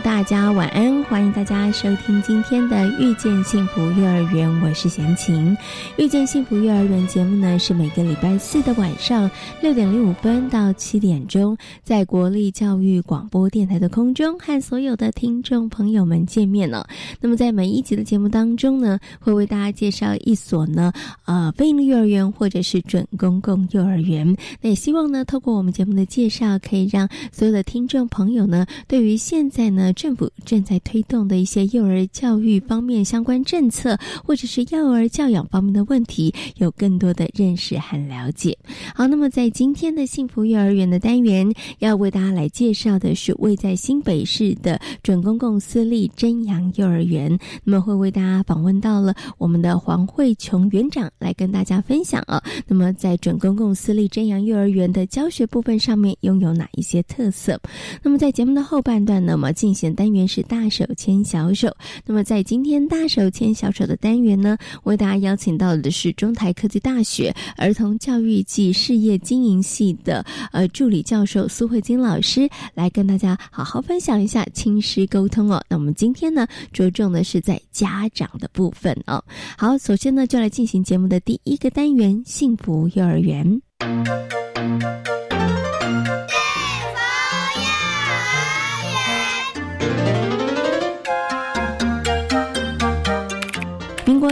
[0.00, 1.02] 大家晚安！
[1.04, 5.56] 欢迎大家收听今天的《遇见幸福幼儿园》，我是贤琴。
[5.96, 9.28] 《遇见幸福幼儿园》节目呢，是每个礼拜四的晚上
[9.60, 16.86] 六点零五分到七点钟，在国立教育广播电台的空中和所有的听众朋友们见面了。
[17.20, 20.92] 那么，在每一集的节目当中呢，会为大家介绍一所呢，
[21.24, 24.36] 呃，非营利幼儿园或者是准公共幼儿园。
[24.60, 38.56] 那也希望呢，透过我们节目的介绍，可以让所有的听众朋友呢，对于现在呢，政府正在推动的一些幼儿教育方面相关政策，或者是幼儿教养方面的问题，有更多的认识和了解。
[38.94, 47.38] 好，那么在今天的幸福幼儿园的单元，要为大家来介绍的是位在新北市的准公共私立真阳幼儿园。
[47.64, 52.42] 那么会为大家访问到了我们的黄慧琼园长来跟大家分享啊。
[52.66, 57.58] 那么在准公共私立真阳幼儿园的教学部分上面，拥有哪一些特色？
[58.02, 59.28] 那么在节目的后半段呢？
[59.28, 61.74] 那么进行单元是大手牵小手。
[62.04, 75.62] 那么在今天大手牵小手的单元呢，为大家邀请到的是中台科技大学儿童教育暨事业经营系的呃助理教授苏慧金老师，来跟大家好好分享一下亲师沟通哦。
[75.68, 79.22] 那我们今天呢，着重的是在家长的部分哦。
[79.56, 83.60] 好，首先呢，就来进行节目的第一个单元——幸福幼儿园。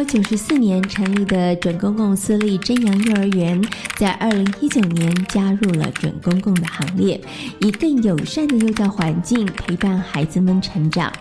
[0.04, 3.60] 九十四年成立的准公共私立真阳幼儿园，
[3.96, 7.20] 在二零一九年加入了准公共的行列，
[7.60, 11.12] 以更友善的幼教环境陪伴孩子们成长。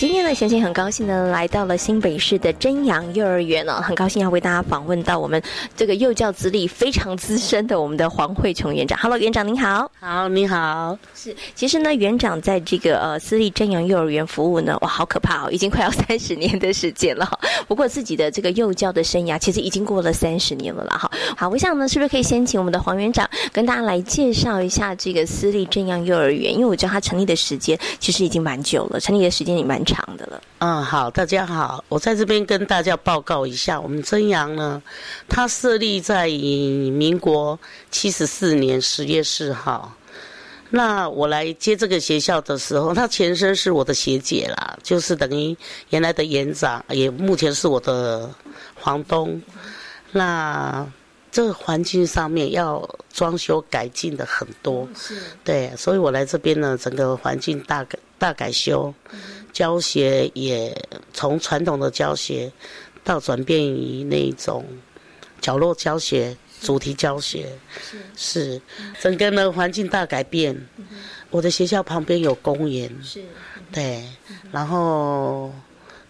[0.00, 5.42] 今天呢，贤贤很高兴呢，来到了新北市的真阳幼儿园哦，很高兴要为大家访问到我们
[5.76, 8.98] 这个幼教资历非常资深的我们的黄慧琼园长。
[8.98, 9.92] Hello，园长您好。
[10.00, 10.96] 好，你好。
[11.14, 17.28] 是，其实呢，园长在这个呃私立真阳幼儿园服务呢，哇，好可怕哦，已经快要三十年的时间了。
[17.68, 20.96] 不过自己的这个幼教的生涯，其实已经过了三十年了啦。
[20.96, 26.54] 哈，好，我想呢，是不是可以先请我们的黄园长跟大家来介绍一下这个私立真阳幼儿园？
[26.54, 30.16] 因为我知道它成立的时间其实已经蛮久了，成立的时间也蛮长。
[30.16, 34.82] 的了，嗯，好，大家好，我在这边跟大家报告一下，我们真阳呢，
[35.28, 37.58] 它设立在民国
[37.90, 39.94] 七十四年十月四号。
[40.70, 45.56] 那我来接这个学校的时候，他前身是我的学姐啦，就是等于
[45.90, 48.30] 原来的园长，也目前是我的
[48.76, 49.40] 房东。
[50.12, 50.86] 那
[51.32, 58.92] 这个环境上面要装修改进的很多，是，对，所以我来这边呢，整个环境大改大改修。
[59.52, 60.76] 教学也
[61.12, 62.50] 从传统的教学，
[63.02, 64.64] 到转变于那种
[65.40, 67.46] 角落教学、主题教学，
[68.16, 68.60] 是
[69.00, 70.56] 整个呢环境大改变。
[71.30, 73.22] 我的学校旁边有公园，是，
[73.72, 74.04] 对，
[74.50, 75.52] 然后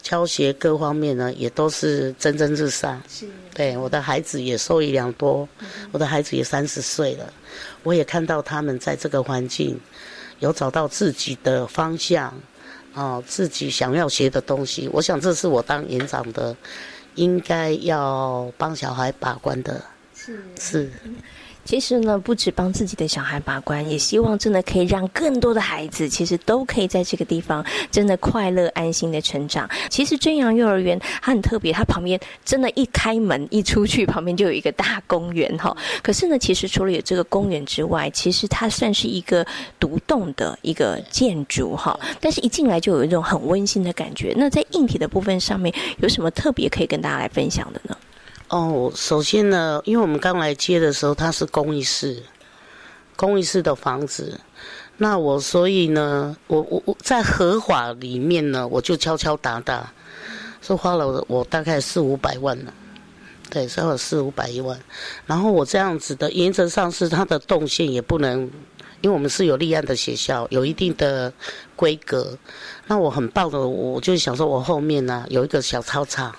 [0.01, 3.03] 教学各方面呢也都是蒸蒸日上。
[3.09, 5.47] 是，对，我的孩子也受益良多。
[5.93, 7.33] 我的孩子也三十岁了，
[7.83, 9.79] 我也看到他们在这个环境
[10.39, 12.35] 有找到自己的方向。
[12.95, 16.57] 哦，自己想要学的东西，我想这是我当园长的，
[17.15, 19.83] 应该要帮小孩把关的，
[20.15, 20.91] 是是。
[21.71, 29.71] 其实呢，不止帮自己的小孩把关，也希望真的可以让更多的孩子，其实都可以在这个地方真的快乐安心的成长。
[29.89, 35.73] 其实真阳幼儿园它很特别，它旁边真的，一开门一出去，旁边就有一个大公园哈。
[36.03, 39.47] 可是呢，其实除了有这个公园之外，其实它算是一个
[39.79, 41.97] 独栋的一个建筑哈。
[42.19, 44.35] 但是一进来就有一种很温馨的感觉。
[44.37, 47.97] 那在硬体的部分上面，有什么特别可以跟大家来分享的呢？
[48.51, 52.21] 哦，首先呢，因为我们刚来接的时候，它是公益室，
[53.15, 54.41] 公益室的房子。
[54.97, 59.93] 那我所以呢，我我我在合法里面呢，我就敲敲打打，
[60.61, 62.75] 是花了我大概四五百万了，
[63.49, 64.77] 对，花了四五百一万。
[65.27, 68.41] 然后我这样子的原则上是它的动线也不能
[69.01, 71.33] 因为我们是有立案的学校，有一定的
[71.77, 72.37] 规格。
[72.89, 76.35] 那我很棒的，我就想说，我后面呢有一个小操场，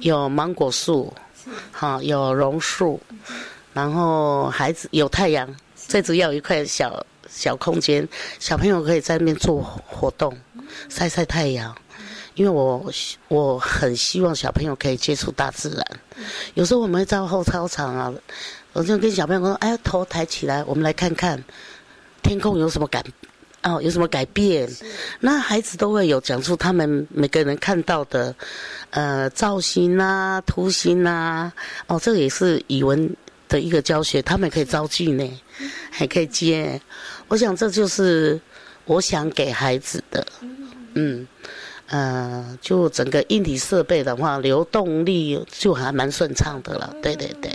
[0.00, 1.12] 有芒果树，
[1.72, 3.00] 好有榕树，
[3.72, 8.06] 然后孩子有太阳，最主要有一块小小空间，
[8.38, 10.36] 小朋友可以在那边做活动，
[10.88, 11.74] 晒晒太阳。
[12.34, 12.92] 因为我
[13.28, 15.86] 我很希望小朋友可以接触大自然，
[16.54, 18.12] 有时候我们会在后操场啊，
[18.72, 21.40] 我就跟小朋友说：“哎，头抬起来，我们来看看
[22.24, 23.04] 天空有什么感
[23.64, 24.70] 哦，有什么改变。”
[25.20, 28.34] 那孩子都会有讲出他们每个人看到的
[28.90, 31.52] 呃造型啊、图形啊，
[31.88, 33.14] 哦，这个也是语文
[33.48, 35.28] 的一个教学，他们可以造句呢，
[35.90, 36.80] 还可以接。
[37.28, 38.40] 我想这就是
[38.84, 40.26] 我想给孩子的，
[40.94, 41.26] 嗯。
[41.86, 46.96] 呃，就整个硬体设备的话，流动力就还蛮顺畅的了。
[47.02, 47.52] 对对对。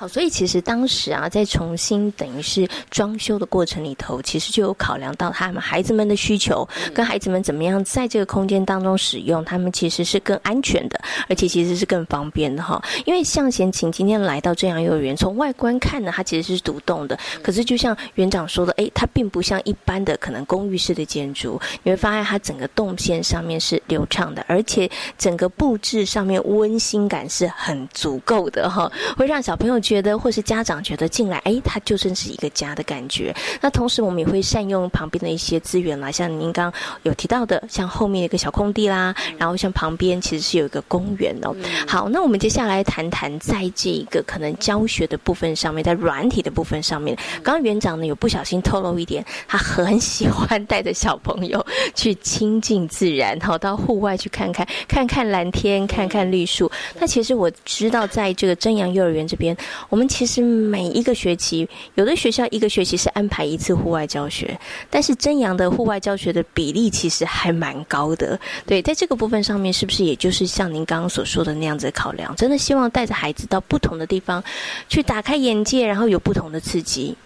[0.00, 10.98] 好，所以其实当时啊，在重新等于是装修的过程里头，其实就有考量到他们孩子们的需求，跟孩子们怎么样在这个空间当中使用，他们其实是更安全的，
[11.28, 12.82] 而且其实是更方便的哈。
[13.04, 29.78] 因为向贤琴今天来到正阳幼儿园，从外观看呢，它其实是独栋的，可是就像园长说的，哎，它并不像一般的可能公寓式的建筑，你会发现它整个动线上面是流畅的，而且整个布置上面温馨感是很足够的哈，会让小朋友。
[29.90, 33.34] 觉得或是家长觉得进来，哎，它就真是一个家的感觉。
[33.60, 36.72] 那同时我们也会善用旁边的一些资源啦，像您刚
[37.02, 41.52] 有提到的，像后面一个小空地啦，然后像旁边其实是有一个公园哦。
[41.88, 51.66] 好，那我们接下来谈谈在这一个可能教学的部分上面，在软体的部分上面，刚刚园长呢有不小心透露一点，他很喜欢带着小朋友
[51.96, 56.70] 去亲近自然，好到户外去看看，看看蓝天，看看绿树。
[57.00, 59.56] 那其实我知道，在这个真阳幼儿园这边。
[59.88, 68.38] 我们其实每一个学期，有的学校一个学期是安排一次户外教学，但是真阳的户外教学的比例其实还蛮高的。
[68.66, 72.34] 对，在这个部分上面，是不是也就是像您刚刚所说的那样子考量？
[72.36, 74.42] 真的希望带着孩子到不同的地方
[74.88, 77.16] 去打开眼界，然后有不同的刺激。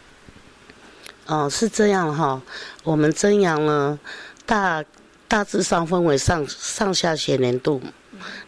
[1.26, 2.40] 哦，是这样哈。
[2.82, 3.98] 我们真阳呢，
[4.46, 4.84] 大
[5.26, 7.80] 大致上分为上上下学年度，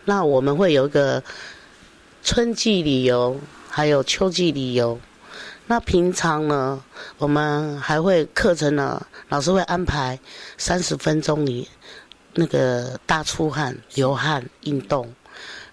[0.04, 1.22] 那我们会有一个
[2.22, 3.38] 春季旅游。
[3.76, 4.99] 还有秋季旅游，
[5.67, 6.82] 那平常呢，
[7.19, 10.19] 我们还会课程呢，老师会安排
[10.56, 11.69] 三十分钟里
[12.32, 15.12] 那个大出汗、流汗运动，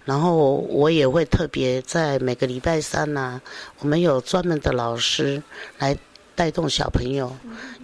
[0.04, 3.40] 然后我也会特别在每个礼拜三呐，
[3.78, 5.42] 我们有专门的老师
[5.78, 5.96] 来
[6.34, 7.34] 带动小朋友，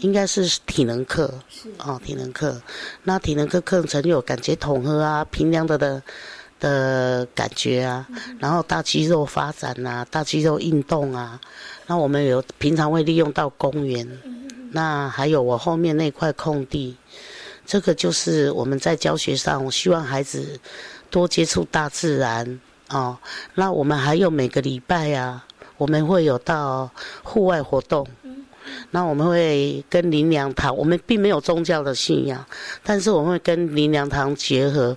[0.01, 1.33] 应该是体能课，
[1.79, 2.61] 哦，体能课，
[3.05, 6.03] 那体能课课程有感觉统合啊，平凉的的。
[6.61, 8.07] 的感觉啊，
[8.39, 11.41] 然后大肌肉发展啊，大肌肉运动啊，
[11.87, 14.07] 那我们有平常会利用到公园，
[14.71, 16.95] 那还有我后面那块空地，
[17.67, 20.61] 这个就是我们在教学上，我希望孩子
[21.11, 22.61] 多接触大自然
[22.91, 23.17] 哦。
[23.55, 25.45] 那我们还有每个礼拜啊，
[25.79, 26.91] 我们会有到
[27.23, 28.07] 户外活动，
[28.91, 32.45] 那我们会跟林良堂，我们并没有宗教的信仰，
[32.85, 34.97] 但是我们会跟林良堂结合。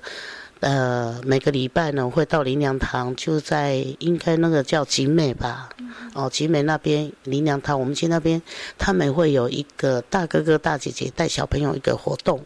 [0.63, 5.67] 呃，每个礼拜呢会到林良堂，就在应该那个叫景美吧，
[6.13, 8.41] 哦，景美那边林良堂，我们去那边，
[8.77, 12.39] 他们会有一个大哥哥大姐姐带小朋友一个活动，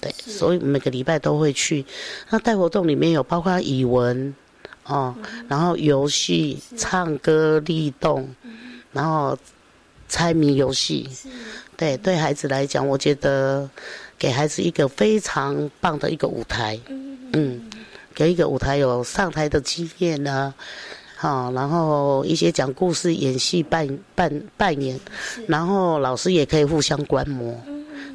[0.00, 1.84] 对，所以每个礼拜都会去。
[2.30, 4.34] 那带活动里面有包括语文，
[4.84, 5.14] 哦，
[5.46, 8.34] 然后游戏、唱歌、立动，
[8.92, 9.36] 然后
[10.08, 11.06] 猜谜游戏，
[11.76, 13.68] 对，对孩子来讲，我觉得
[14.18, 16.80] 给孩子一个非常棒的一个舞台。
[17.32, 17.70] 嗯，
[18.14, 20.52] 给一个舞台有上台的经验呢，
[21.16, 24.98] 好，然后一些讲故事、演戏、扮扮扮演，
[25.46, 27.58] 然后老师也可以互相观摩，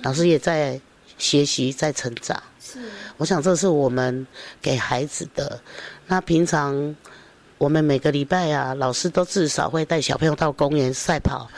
[0.03, 0.79] 老师也在
[1.17, 2.41] 学习、在成长。
[2.59, 2.79] 是，
[3.17, 4.25] 我想这是我们
[4.61, 5.59] 给孩子的。
[6.05, 6.95] 那平常
[7.57, 11.49] 我们每个礼拜啊，老师都至少会带小朋友到公园赛跑，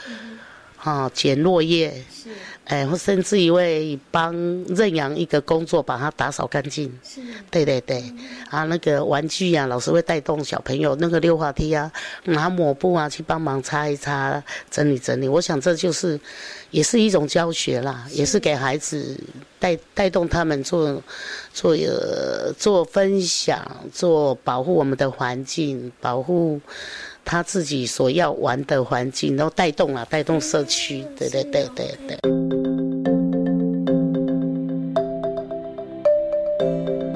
[0.82, 1.90] 啊，捡落叶。
[2.12, 2.30] 是。
[2.66, 4.32] 哎，或甚至一位帮
[4.68, 6.86] 认养一个工作，把它打扫干净。
[7.02, 7.20] 是，
[7.50, 8.00] 对对对，
[8.48, 11.90] 啊，那个玩具啊，老师会带动小朋友那个溜滑梯啊，
[12.26, 15.26] 拿抹布啊去帮忙擦一擦，整理整理。
[15.26, 16.20] 我想这就是，
[16.70, 19.18] 也是一种教学啦，也是给孩子
[19.58, 21.02] 带带动他们做
[21.52, 23.60] 做呃做分享，
[23.92, 26.60] 做保护我们的环境，保护。
[27.30, 32.59] 他自己所要玩的环境，然后带动了，带动社区，对对对对对。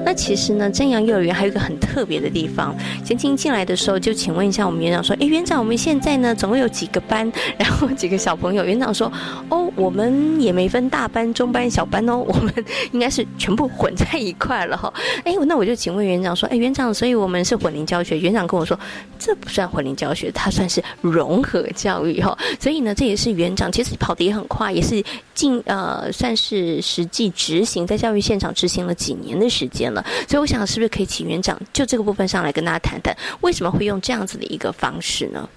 [0.05, 2.75] 那其实呢，正阳幼儿园还有一个很特别的地方。
[3.03, 7.29] 前青进来的时候，就请问一下我们园长说：“哎，园长，我们现在呢，总共有几个班？
[7.57, 9.11] 然后几个小朋友？”园长说
[9.49, 12.53] ：“哦，我们也没分大班、中班、小班哦， 我们
[12.91, 14.93] 应该是全部混在一块了哈。”
[15.25, 18.79] 哎，那我就请问园长说：“哎，园长，所以我们是混龄教学？”园长跟我说
[19.17, 30.05] ：“这不算混龄教学，它算是融合教育哈。”所以呢，这也是园长其实跑得也很快，也是进呃，算是实际执行在教育现场执行了几年的时间了了。
[30.29, 35.49] 所以我想，是不是可以请园长就这个部分上来跟大家谈谈，为什么会用这样子的一个方式呢？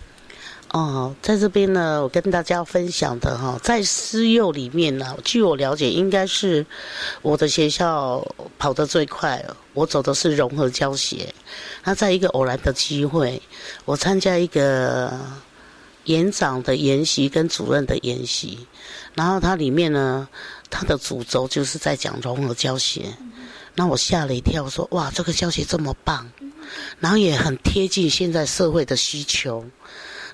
[0.72, 6.66] 哦，在这边呢，我跟大家分享的哈，在私幼里面呢，据我了解，应该是
[7.22, 8.22] 我的学校
[8.58, 9.56] 跑得最快了。
[9.72, 11.32] 我走的是融合教学。
[11.84, 13.40] 那在一个偶然的机会，
[13.86, 15.18] 我参加一个
[16.04, 18.58] 园长的研习跟主任的研习，
[19.14, 20.28] 然后它里面呢，
[20.68, 23.06] 它的主轴就是在讲融合教学。
[23.78, 26.28] 那我吓了一跳，我说：“哇，这个教学这么棒，
[26.98, 29.64] 然后也很贴近现在社会的需求。”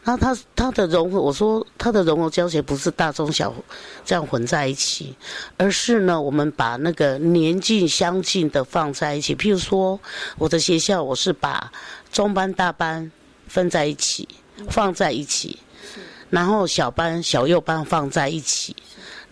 [0.03, 3.55] 然后他他的融合，我说他的融合教学不是大中小
[4.03, 5.15] 这样混在一起，
[5.59, 9.37] 而是呢，我们把那个年纪相近的放在一起。
[9.37, 10.01] 譬如说，
[10.39, 11.71] 我的学校我是把
[12.11, 13.13] 中班大班
[13.47, 14.27] 分在一起，
[14.71, 15.59] 放在一起，
[16.31, 18.75] 然后小班小幼班放在一起。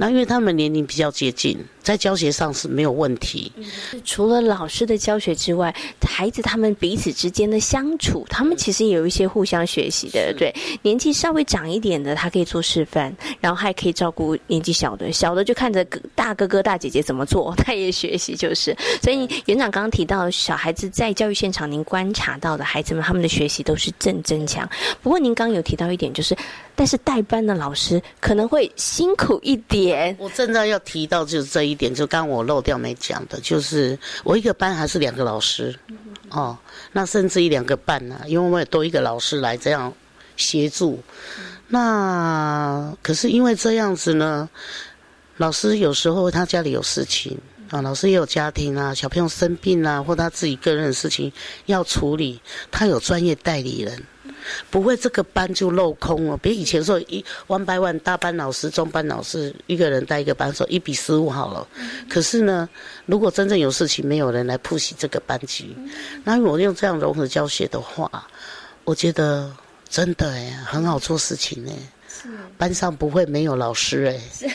[0.02, 3.52] 那因为他们年龄比较接近，在教学上是没有问题。
[4.04, 5.72] 除了老师的教学之外，
[6.04, 10.34] 孩子他们彼此之间的相处，他们其实也有一些互相学习的。
[10.36, 15.84] 对，年纪稍微长一点的，他可以做示范，然后还可以照顾年纪小的，小的就看着
[16.16, 18.34] 大哥哥大姐姐怎么做， 他也学习。
[18.34, 24.68] 就是，所以园长刚刚提到，小孩子在教育现场，您观察到的孩子们他们的学习都是正增强。
[25.00, 26.36] 不过您刚刚有提到一点，就是。
[26.74, 30.16] 但是代班的老师可能会辛苦一点。
[30.18, 35.78] 我正在要提到就是这一点，就刚我漏掉没讲的，就是我一个班还是两个老师，
[36.30, 36.56] 哦，
[36.92, 39.92] 那甚至一两个半呢，因为我也多一个老师来这样
[40.36, 40.98] 协助。
[41.68, 44.48] 那可是因为这样子呢，
[45.36, 47.38] 老师有时候他家里有事情
[47.70, 51.32] 啊，老师也有家庭啊，小朋友生病啊，或他自己个人的事情
[51.66, 54.02] 要处理，他有专业代理人。
[54.70, 56.36] 不会，这个班就漏空了。
[56.36, 61.66] 比以前说一 one by one 大班老师、中班老师一个人带一个班，说一比十五好了。
[62.08, 62.68] 可是呢，
[63.06, 65.76] 如果真正有事情，没有人来复习这个班级，
[66.24, 68.26] 那我用这样融合教学的话，
[68.84, 69.50] 我觉得
[69.88, 71.72] 真的哎，很好做事情哎。
[72.56, 74.48] 班上不会没有老师哎，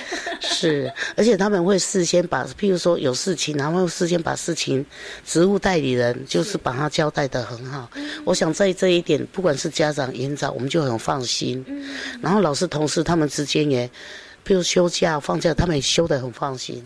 [0.60, 4.84] 是，而且他们会事先把，譬如说有事情，然后事先把事情，
[5.24, 7.88] 职务代理人就是把他交代的很好。
[8.26, 11.64] 我想在这一点，不管是家长、园长，我们就很放心。
[12.22, 13.88] 然后老师、同事他们之间也，
[14.46, 16.84] 譬如休假、放假，他们也休得很放心。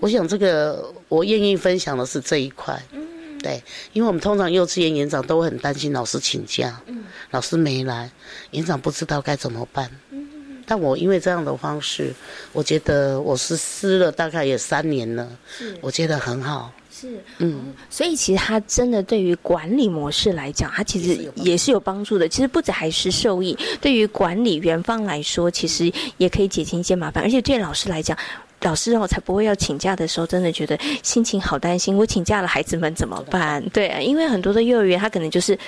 [0.00, 2.78] 我想这个我愿意分享的是这一块。
[3.42, 3.62] 对，
[3.92, 6.80] 因为我们通常幼稚园园长都会很担心老师请假，
[7.30, 8.10] 老师没来，
[8.50, 9.90] 园长不知道该怎么办。
[10.66, 12.12] 但我因为这样的方式，
[12.52, 15.28] 我觉得我实施了大概也三年了，
[15.80, 16.72] 我觉得很好。
[16.90, 22.28] 是，嗯，所以其实他真的对于管理模式来讲，他其实也是有帮助的。
[22.28, 27.22] 其实不止还是受益，对于管理员方来说，其实也可以减轻一些麻烦。
[27.24, 28.16] 而且对老师来讲，
[28.60, 31.96] 老师我才不会要请假的时候，真的觉得心情好担心。
[31.96, 33.62] 我请假了，孩子们怎么办？
[33.70, 35.58] 对啊，因为很多的幼儿园，他可能就是。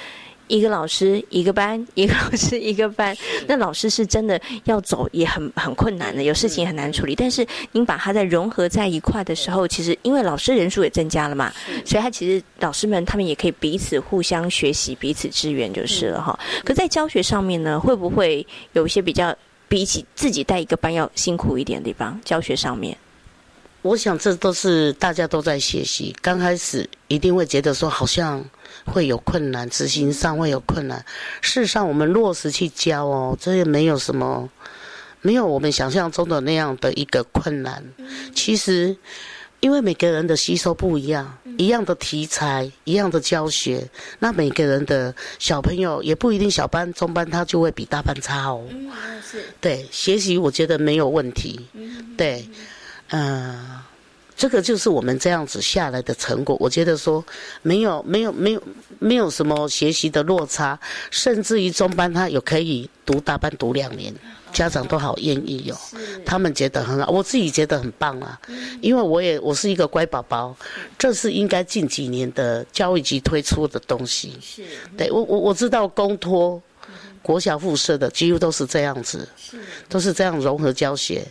[0.49, 7.15] 一个老师一个班，一个老师一个班，那老师是真的要走也很很困难的，有事情很难处理。
[7.15, 11.53] 但是您把它在融合在一块的时候，其实因为老师人数也增加了嘛，
[11.85, 16.38] 所以他其实老师们他们也可以彼此互相学习、彼此支援就是了哈。
[16.65, 19.35] 可在教学上面呢，会不会有一些比较
[19.69, 22.21] 比起自己带一个班要辛苦一点的地方？
[22.25, 22.97] 教学上面？
[23.83, 28.45] 我想这都是大家都在学习，刚开始一定会觉得说好像
[28.85, 31.04] 会有困难，执行上会有困难。
[31.40, 34.50] 事实上，我们落实去教哦，这也没有什么，
[35.23, 37.80] 没有我们想象中的那样的一个困难。
[38.35, 38.97] 其实，
[39.61, 48.64] 因为每个人的吸收不一样，一样的题材，一样的教学，那每个人的小朋友也不一定小班、中班他就会比大班差哦。
[49.25, 51.61] 是，对，学习我觉得没有问题。
[52.16, 52.45] 对。
[53.11, 53.81] 嗯，
[54.37, 56.57] 这个就是我们这样子下来的成果。
[56.61, 57.25] 我觉得说
[57.63, 58.63] 没有没有没有
[58.99, 60.79] 没有什么学习的落差，
[61.11, 64.13] 甚至于中班他有可以读大班读两年，
[64.53, 65.77] 家长都好愿意哦。
[66.25, 68.39] 他们觉得很好，我自己觉得很棒啊。
[68.81, 70.55] 因为我也我是一个乖宝宝，
[70.99, 74.37] 这是应该近几年的教育局推出的东西。
[74.43, 74.63] 是，
[74.99, 76.61] 对我我我知道公托。
[77.26, 79.28] 国小附设的几乎都是这样子，
[79.88, 81.26] 都是这样融合教学。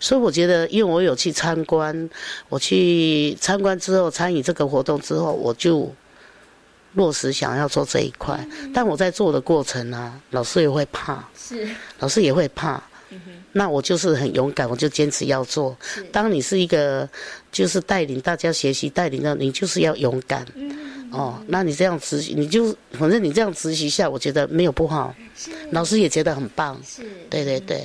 [0.00, 2.10] 所以我觉得，因为我有去参观，
[2.48, 5.94] 我去参观之后参与这个活动之后，我就
[6.94, 8.44] 落实想要做这一块。
[8.74, 11.68] 但我在做的过程呢，老师也会怕，是
[12.00, 12.82] 老师也会怕。
[13.52, 15.74] 那我就是很勇敢，我就坚持要做。
[16.10, 17.08] 当你是一个
[17.52, 20.44] 就是带领大家学习、带领的，你就是要勇敢。
[21.10, 25.14] 哦，那你这样实习，你就反正你这样执行下，我觉得没有不好，
[25.70, 26.80] 老师也觉得很棒。
[26.84, 27.84] 是，对对对。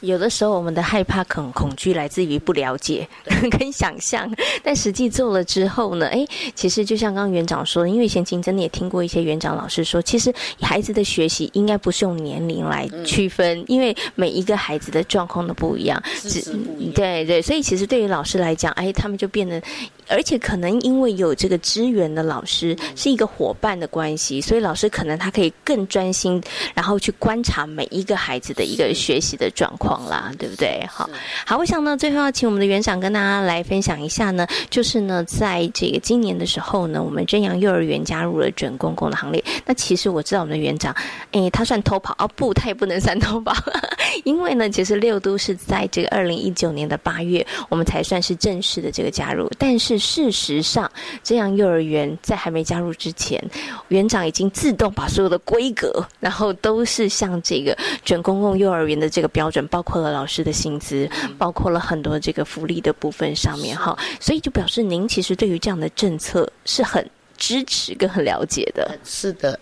[0.00, 3.06] 有的时候，我们的害怕、恐恐惧来自于不了解
[3.56, 4.28] 跟想象，
[4.60, 6.08] 但实际做了之后呢？
[6.08, 6.26] 哎，
[6.56, 16.02] 其实就像刚刚园长说，因为以前真的也听过一些园长老师说，其实孩子的学习应该不是用年龄来区分，因为每一个孩子的状况都不一样。
[16.04, 16.52] 是
[16.92, 19.62] 对对，所以其实对于老师来讲，哎，他们就变得。
[20.08, 26.42] 而且可能因为有这个支援的老师是一个伙伴的关系，所以老师可能他可以更专心，
[26.74, 30.84] 然后去观察每一个孩子的一个学习的状况啦，对不对？
[30.90, 31.08] 好，
[31.46, 39.42] 好，我想呢，最后要请我们的园长跟大家来分享一下呢，就是呢，在这个今年的时候呢，我们真阳幼儿园加入了准公共的行列。
[39.64, 40.94] 那其实我知道我们的园长，
[41.30, 43.54] 哎，他算偷跑哦，不，他也不能算偷跑，
[44.24, 49.91] 因为呢，其实六都是在这个二零一九年的八月，我们才算是正式的这个加入，但是。
[49.98, 50.90] 事实上，
[51.22, 53.42] 这样幼儿园在还没加入之前，
[53.88, 61.08] 园长已经自动把所有的规格，然后都是像这个准公共幼儿园的这个标准，包括了老师的薪资，
[61.38, 68.98] 包括了很多这个福利的部分上面哈，所以就表示您其实对于这样的政策是很支持跟很了解的。
[69.04, 69.58] 是的，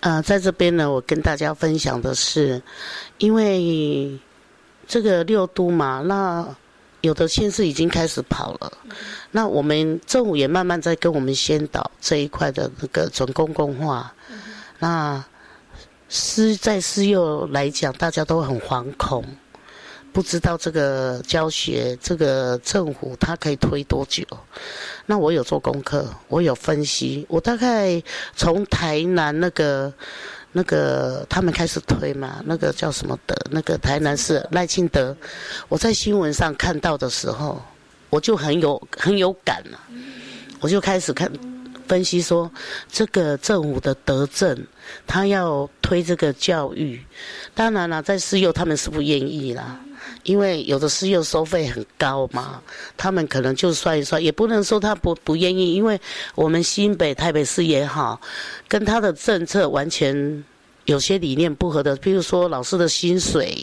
[0.00, 2.62] 呃，在这边呢，我跟大家分享的是，
[3.18, 4.18] 因为
[4.86, 6.46] 这个六都嘛，那。
[7.04, 8.72] 有的县市已经开始跑了，
[9.30, 14.10] 那我们政府也慢慢在跟我们先导这一块的那个准公共化。
[14.78, 15.22] 那
[16.08, 19.22] 私在私幼来讲，大家都很惶恐，
[20.14, 24.24] 不知道这个教学这个政府它可以推多久。
[25.04, 28.02] 那我有做功课，我有分析，我大概
[28.34, 29.92] 从台南那个。
[30.56, 33.34] 那个他们开始推嘛，那个叫什么德？
[33.50, 35.14] 那个台南市赖清德，
[35.68, 37.60] 我在新闻上看到的时候，
[38.08, 39.78] 我就很有很有感了，
[40.60, 41.28] 我就开始看
[41.88, 42.48] 分析说，
[42.88, 44.56] 这个政府的德政，
[45.08, 47.04] 他要推这个教育，
[47.52, 49.80] 当然了，在私幼他们是不愿意啦，
[50.24, 52.60] 因为有的私幼收费很高嘛，
[52.96, 56.00] 他们可能就算一算，也不能说他不不愿意，因为
[56.34, 58.20] 我们新北台北市也好，
[58.66, 60.44] 跟他的政策完全。
[60.86, 63.56] 有些理念不合的，譬如说老师的薪水、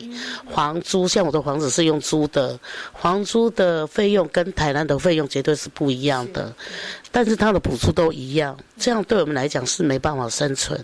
[0.55, 2.59] 房租，像我的房子是用租的，
[2.99, 6.51] 房租的费用跟台南的费用绝对是不一样的，
[7.11, 10.83] 但是他的补助都一样，这样对我们来讲是没办法生存。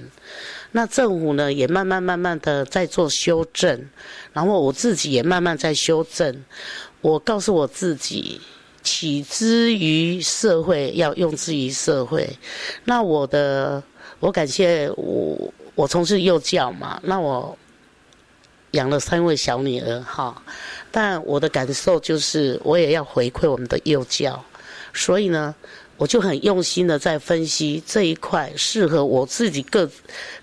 [0.72, 3.90] 那政府呢，也慢慢慢慢的在做修正，
[4.34, 6.44] 然后我自己也慢慢在修正。
[7.02, 8.42] 我告诉我自己，
[8.84, 12.30] 起之于社会，要用之于社会。
[12.86, 13.84] 那我的，
[14.20, 15.54] 我感谢我。
[15.78, 17.56] 我从事幼教嘛，那我
[18.72, 20.42] 养了三位小女儿哈，
[20.90, 24.44] 但我的感受就是我也要回馈我们的幼教，
[24.92, 25.54] 所以呢，
[25.98, 29.90] 我就很用心的在分析这一块适合我自己各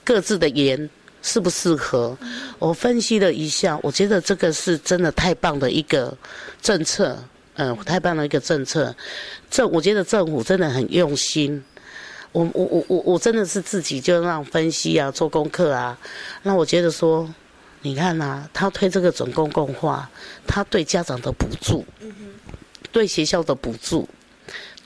[0.02, 0.90] 各自的言
[1.22, 2.16] 适不适合。
[2.58, 6.16] 我分析了一下，我觉得这个是真的太棒的一个
[6.60, 7.16] 政策，
[7.54, 8.94] 嗯，太棒的一个政策。
[9.50, 11.62] 政我觉得政府真的很用心。
[12.32, 15.96] 我我我我我真的是自己就让分析啊，做功课啊。
[16.42, 17.32] 那我觉得说，
[17.82, 20.10] 你看呐，他推这个准公共化，
[20.44, 21.84] 他对家长的补助，
[22.90, 24.08] 对学校的补助，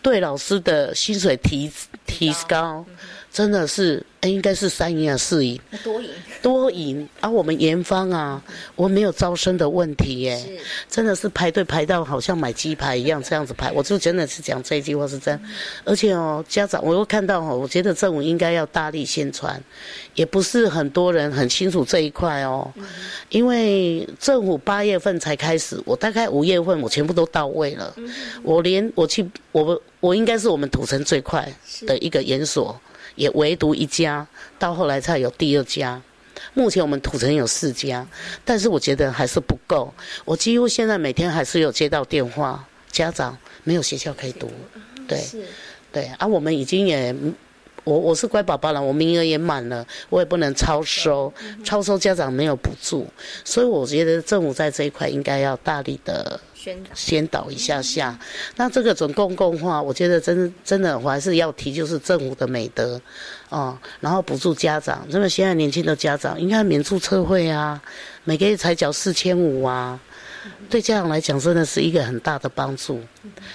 [0.09, 1.71] 对老师的薪水提
[2.07, 2.83] 提高，
[3.31, 4.03] 真的是。
[4.21, 6.11] 哎，应该是三赢啊，四赢，多赢，
[6.43, 7.09] 多赢。
[7.21, 8.43] 而我们研方啊，
[8.75, 13.71] 我没有招生的问题耶，真的是排队排到好像买鸡排一样这样子排。
[13.71, 15.41] 我就真的是讲这一句话是真，
[15.85, 19.63] 而且哦，家长我又看到哦，我觉得政府应该要大力宣传，
[20.15, 22.69] 也不是很多人很清楚这一块哦，
[23.29, 27.95] 因为政府八月份才开始，我大概五月份我全部都到位了，
[28.43, 31.49] 我连我去我我应该是我们土城最快
[31.87, 32.77] 的一个研所。
[33.19, 34.27] 也唯独一家，
[34.59, 36.01] 到后来才有第二家。
[36.55, 38.07] 目前我们土城有四家，
[38.45, 39.93] 但是我觉得还是不够。
[40.25, 44.49] 我几乎现在每天还是有接到电话，家长没有学校可以读，
[45.09, 45.21] 对，
[45.93, 46.05] 对。
[46.17, 47.15] 啊，我们已经也，
[47.83, 51.33] 我我是乖宝宝了，我名额也满了，我也不能超收，
[51.65, 53.07] 超收家长没有补助，
[53.45, 56.41] 所以我觉得政府在这一块应该要大力的
[56.95, 58.19] 先导一下下。
[58.57, 63.01] 那这个准公共化，我觉得真真的我还是要提，就是政府的美德
[63.49, 67.81] 哦，然后补助家长，真的现在年轻的家长应该免注册费啊，
[68.25, 70.01] 每个月才缴四千五啊。
[70.71, 73.01] 对家长来讲，真的是一个很大的帮助。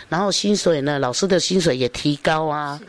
[0.09, 2.79] 然后薪水呢，老师的薪水也提高啊，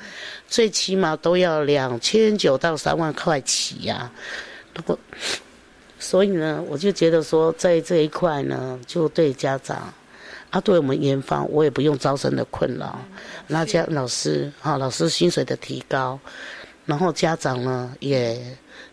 [0.48, 4.10] 最起码都要两千九到三万块起呀。
[4.74, 4.98] 如果，
[5.98, 9.94] 所以呢，我就觉得说，在这一块呢，就对家长，
[10.54, 12.96] 啊，对我们研发，我也不用招生的困扰。
[13.48, 16.16] 那家老师哈，老师薪水的提高，
[16.86, 18.40] 然后家长呢也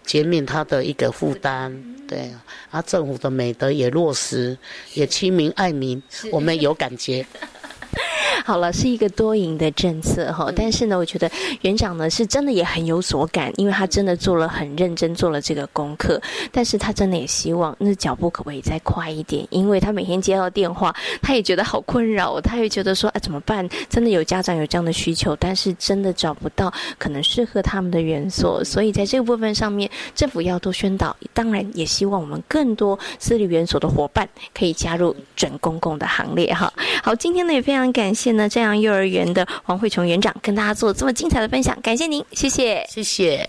[0.04, 1.72] 减免他的一个负担。
[2.08, 2.34] 对，
[2.72, 4.58] 啊，政府的美德也落实，
[4.96, 7.24] 也亲民爱民，我们有感觉。
[8.46, 11.30] 好了，是一个多赢的政策哈，但是呢，我觉得
[11.62, 16.20] 园长呢是真的也很有所感，因为他真的做了很认真做了这个功课，
[16.52, 23.68] 但是他真的也希望那脚步可不可以再快一点，因为他每天接到电话，他也觉得好困扰，他也觉得说，哎，怎么办？
[23.90, 36.72] 真的有家长有这样的需求，但是真的找不到可能适合他们的园所，所以在这个部分上面，政府要多宣导，当然也希望我们更多私立园所的伙伴可以加入准公共的行列哈。
[37.04, 38.32] 好，今天呢也非常感谢。
[38.32, 43.48] 呢这样幼儿园的黄慧琼园长跟大家做这么精彩的分享，感谢您，谢谢，谢谢。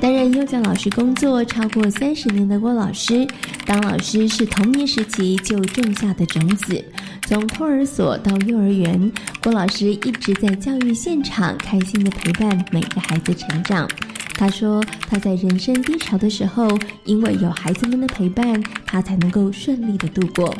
[0.00, 3.26] 担任幼教老师工作超过三十年的郭老师，
[3.64, 6.84] 当老师是童年时期就种下的种子，
[7.26, 9.10] 从托儿所到幼儿园，
[9.42, 13.88] 郭老师一直在教育现场开心的陪伴每个孩子成长。
[14.34, 20.54] 他说：“他在人生低潮的时候，因为有孩子们的陪伴，他才能够顺利的度过。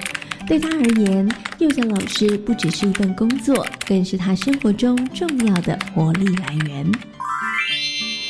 [0.47, 6.91] 对他而言，幼教老师不只是一份工作，更是他生活中重要的活力来源。”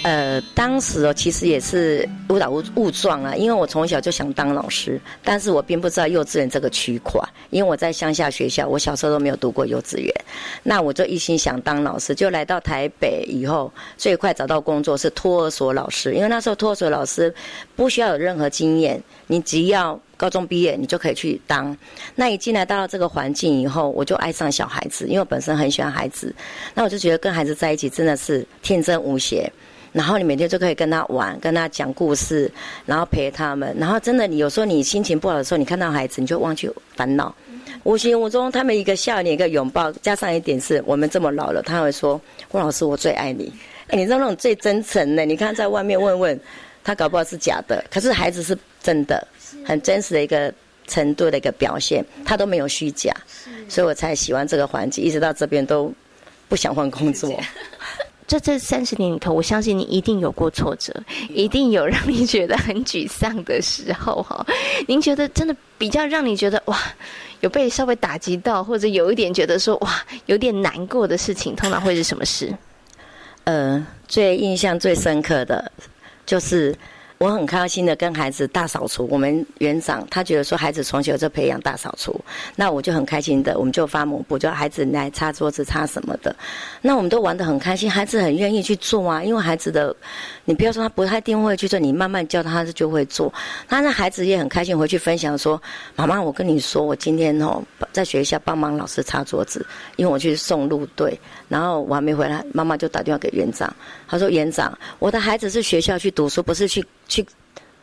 [0.05, 10.15] 呃，当时哦，其实也是误打误误撞啊，因为我从小就想当老师，但是我并不知道幼稚园这个区块，因为我在乡下学校，我小时候都没有读过幼稚园，
[10.63, 17.35] 那我就一心想当老师，就来到台北以后，最快找到工作是托儿所老师，因为那时候托儿所老师
[17.75, 21.75] 不需要有任何经验，你只要高中毕业，你就可以去当。
[22.15, 26.35] 那一进来到了这个环境以后，我就爱上小孩子，因为我本身很喜欢孩子，
[26.75, 29.51] 那我就觉得跟孩子在一起真的是天真无邪。
[29.95, 32.51] 然后你每天就可以跟他玩，跟他讲故事，
[32.85, 33.75] 然后陪他们。
[33.79, 37.35] 然后真的，你有时候你心情不好的时候，你看到孩子，你就忘记烦恼。
[37.85, 43.53] 无形无中，他们一个笑脸，一个拥抱，加上一点是我们这么老了，他会说：“郭老师，我最爱你。”
[43.93, 45.25] 你知道那种最真诚的？
[45.25, 46.41] 你看在外面问问，
[46.83, 49.25] 他搞不好是假的，可是孩子是真的，
[49.65, 50.53] 很真实的一个
[50.89, 53.15] 程度的一个表现，他都没有虚假，
[53.69, 55.93] 所以我才喜欢这个环境，一直到这边都
[56.49, 57.39] 不想换工作。
[58.27, 60.95] 这这三十年里头，我相信你一定有过挫折，
[61.29, 64.45] 一定有让你觉得很沮丧的时候哈。
[64.89, 66.79] 您觉得真的比较让你觉得哇，
[67.41, 72.53] 有被稍微打击到，或者有一点觉得说哇，有点难过的事情，通常会是什么事？
[73.45, 75.71] 呃，最印象最深刻的
[76.27, 76.75] 就是。
[77.19, 79.07] 我很开心的跟孩子大扫除。
[79.11, 82.21] 我们园长他觉得说孩子从小就培养大扫除，
[82.57, 86.35] 那我就很开心的，我们就发抹布，叫孩子来擦桌子、擦什么的。
[86.83, 89.23] 那我们都玩得很开心，孩子很愿意去做啊。
[89.23, 89.95] 因为孩子的，
[90.45, 93.33] 你不要说他不太定会去做，你慢慢教他，他就会做。
[93.69, 95.61] 他那孩子也很开心回去分享说
[95.97, 99.65] ：“妈妈，我跟你说，我今天哦在学校帮忙老师擦桌子，
[99.97, 103.75] 因为我去送路队，然后我还没回来，妈妈就打电话给园长，
[104.07, 107.25] 他说园长，我的孩子是学校去读书，不是去。”去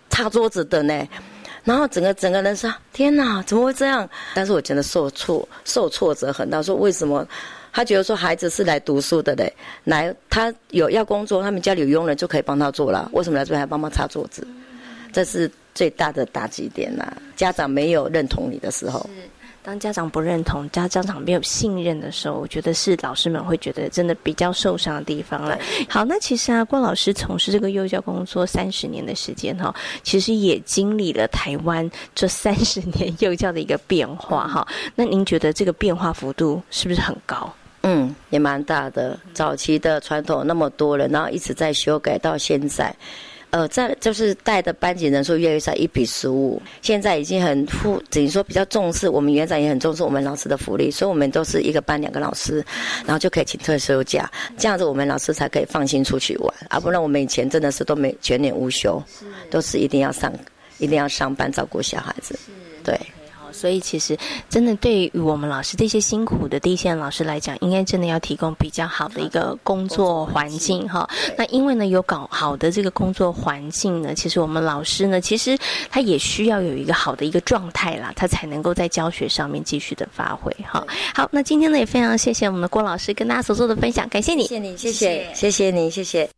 [0.10, 1.08] 擦桌子的呢，
[1.64, 6.62] 然后整个整个人说：“天哪，怎么会这样？”但是我真的受挫，受挫折很大。
[6.62, 7.26] 说为什么？
[7.74, 9.52] 他觉得说孩子是来读书的嘞，
[9.86, 14.46] 来他有要工作，他们家里有佣人就可以帮他做了，为什么来这边还帮忙擦桌子？
[15.14, 17.06] 这是最大的打击点呐！
[17.36, 19.10] 家长没有认同你的时候。
[19.64, 25.60] 当家长不认同、家家长没有信任的时候，我觉得是老师们会觉得真的比较受伤的地方了。
[25.88, 34.68] 好，那其实啊，郭老师从事这个幼教工作三十年的时间哈，其实也经历了台湾这三十年幼教的一个变化哈。
[34.96, 37.54] 那您觉得这个变化幅度是不是很高？
[37.84, 39.20] 嗯，也蛮大的。
[39.34, 42.96] 早期的传统那么多人，然后一直在修改到现在。
[43.50, 46.62] 呃，在就是带的班级人数越来越少，一比十五。
[46.82, 49.10] 现在已经很富，等于说比较重视。
[49.10, 52.64] 我们园长也很重视我们老师的福利，所以我们都是一个班两个老师，
[53.06, 56.54] 然后就可以请特休假，这样子我们老师才可以放心出去玩。
[56.70, 59.04] 啊，不然我们以前真的是都没全年无休，
[59.50, 60.32] 都是一定要上，
[60.78, 62.71] 一定要上班照顾小孩子，对。
[63.52, 64.18] 所以其实
[64.50, 71.10] 真的对于我们老师这些辛苦的第一线老师来讲，应该真的要提供比较好的一个工作环境哈。
[71.38, 75.58] 那因为呢有搞好的这个工作环境呢，其实我们老师呢，其实
[75.90, 80.86] 他也需要有一个好的一个状态啦，他才能够在教学上面继续的发挥哈。
[81.16, 86.30] 好，那今天呢也非常谢谢我们的郭老师跟大家所做的分享，感谢你，谢谢你，谢谢，谢谢你，谢谢。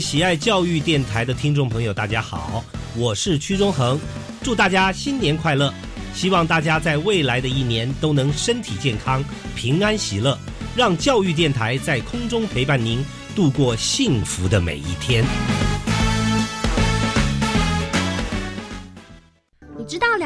[0.00, 2.64] 喜爱教育电台的听众朋友，大家好，
[2.96, 3.98] 我是屈中恒，
[4.42, 5.72] 祝大家新年快乐！
[6.14, 10.38] 希望大家在未来的一年都能身体健康、平安喜乐，
[10.76, 13.04] 让教育电台在空中陪伴您
[13.36, 15.24] 度过幸福的每一天。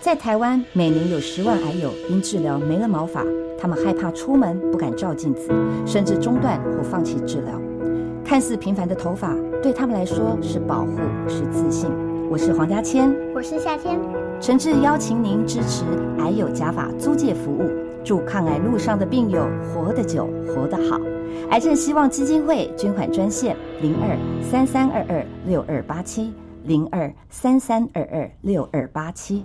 [0.00, 3.22] 在台湾，每年有十万癌友因治疗没了毛发，
[3.60, 5.50] 他们害怕出门，不敢照镜子，
[5.86, 7.60] 甚至中断或放弃治疗。
[8.24, 10.96] 看似平凡的头发，对他们来说是保护，
[11.28, 11.90] 是自信。
[12.30, 14.00] 我是黄家千，我是夏天，
[14.40, 15.84] 诚挚邀请您支持
[16.18, 17.68] 癌友假发租借服务，
[18.02, 20.98] 祝抗癌路上的病友活得久，活得好。
[21.50, 26.32] 癌症希望基金会捐款专线：零二三三二二六二八七
[26.64, 29.44] 零二三三二二六二八七。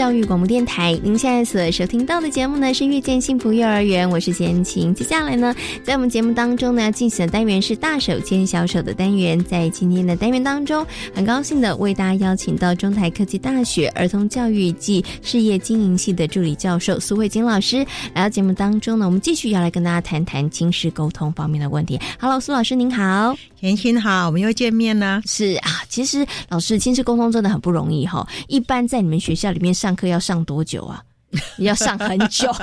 [0.00, 4.94] 教育广播电台，您现在所收听到的节目呢是遇见幸福幼儿园，我是贤琴。
[4.94, 9.38] 接下来呢，在我们节目当中呢，要进行的单元是大手牵小手的单元。
[9.44, 17.84] 在今天的单元当中，很高兴的为大家邀请到中台科技大学儿童教育暨事业经营系的助理教授苏慧金老师
[18.14, 22.00] 来到节目当中呢，我们继续要来跟大家谈谈亲师沟通方面的问题。
[22.18, 25.20] Hello，苏老师您好，贤琴好，我们又见面了。
[25.26, 28.26] 是啊，其实老师亲师沟通真的很不容易哈。
[28.48, 29.74] 一般在你们学校里面。
[29.80, 31.02] 上课要上多久啊？
[31.58, 32.50] 要上很久。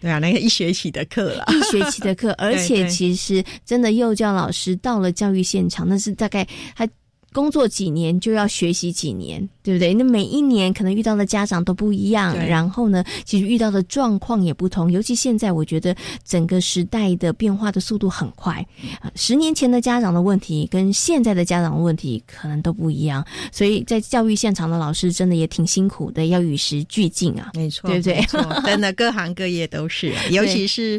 [0.00, 6.88] 对啊，那个一学期的课了， 一学期的课，而且其实真的幼教老师到了教育现场，那是大概还。
[7.36, 9.92] 工作几年就要学习几年，对不对？
[9.92, 14.90] 那每一年可能遇到的家长都不一样，然后呢，其实遇到的状况也不同。
[14.90, 15.94] 尤其现在，我觉得
[16.24, 18.66] 整个时代的变化的速度很快。
[19.14, 23.22] 十年前的家长的问题跟现在的家长的问题可能都不一样，
[23.52, 27.50] 所以在教育现场的老师真的也挺辛苦的，要与时俱进啊。
[27.52, 28.26] 没错，对不对？
[28.64, 30.98] 真的，各行各业都是， 尤其是。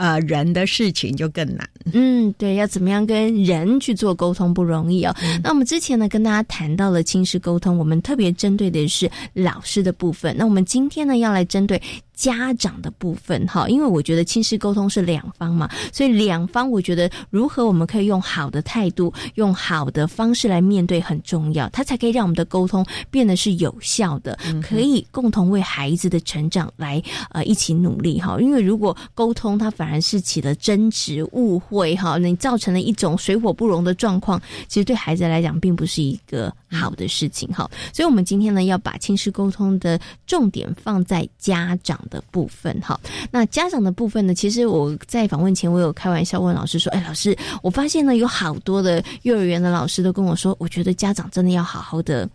[0.00, 1.68] 呃，人的事情就更难。
[1.92, 5.14] 嗯，对，要怎么样跟人去做沟通不容易哦。
[5.42, 10.34] 那我们之前呢，跟大家谈到了亲师沟通，我们特别针对的是老师的部分。
[10.38, 11.78] 那我们今天呢，要来针对。
[12.20, 28.36] 家长的部分哈，因为我觉得亲师沟通是两方嘛，所以两方我觉得如何我们可以用好的态度、用好的方式来面对很重要，它才可以让我们的沟通变得是有效的，可以共同为孩子的成长来呃一起努力哈。
[28.38, 37.70] 因为如果沟通它反而是起了争执、误会哈，你造成了一种水火不容的状况，其实对孩子来讲并不是一个好的事情哈。
[37.92, 42.00] 所以我们今天呢要把亲子沟通的重点放在家长。
[42.10, 42.98] 的部分哈，
[43.30, 44.34] 那家长的部分呢？
[44.34, 52.28] 其实我在访问前，我有开玩笑问老师说：“哎，老师，我发现呢，有好多的幼儿园的老师都跟我说，我觉得家长真的要好好的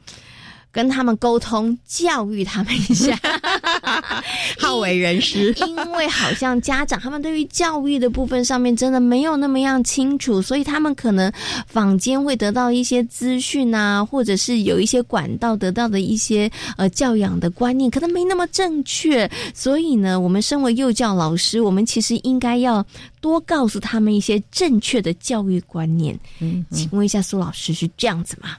[0.75, 3.17] 跟他们沟通，教育他们一下。
[4.59, 5.55] 好为人师。
[5.65, 11.31] 因为好像家长他们对于教育的部分上面真的没有那么样清楚，所以他们可能
[11.65, 19.31] 坊间会得到一些资讯啊，或者是有一些管道得到的一些呃教养的观念，可能没那么正确。
[19.53, 22.85] 所以呢，我们身为幼教老师，我们其实应该要
[23.25, 26.17] 多告诉他们一些正确的教育观念。
[26.39, 28.55] 嗯，请问一下苏老师是这样子吗？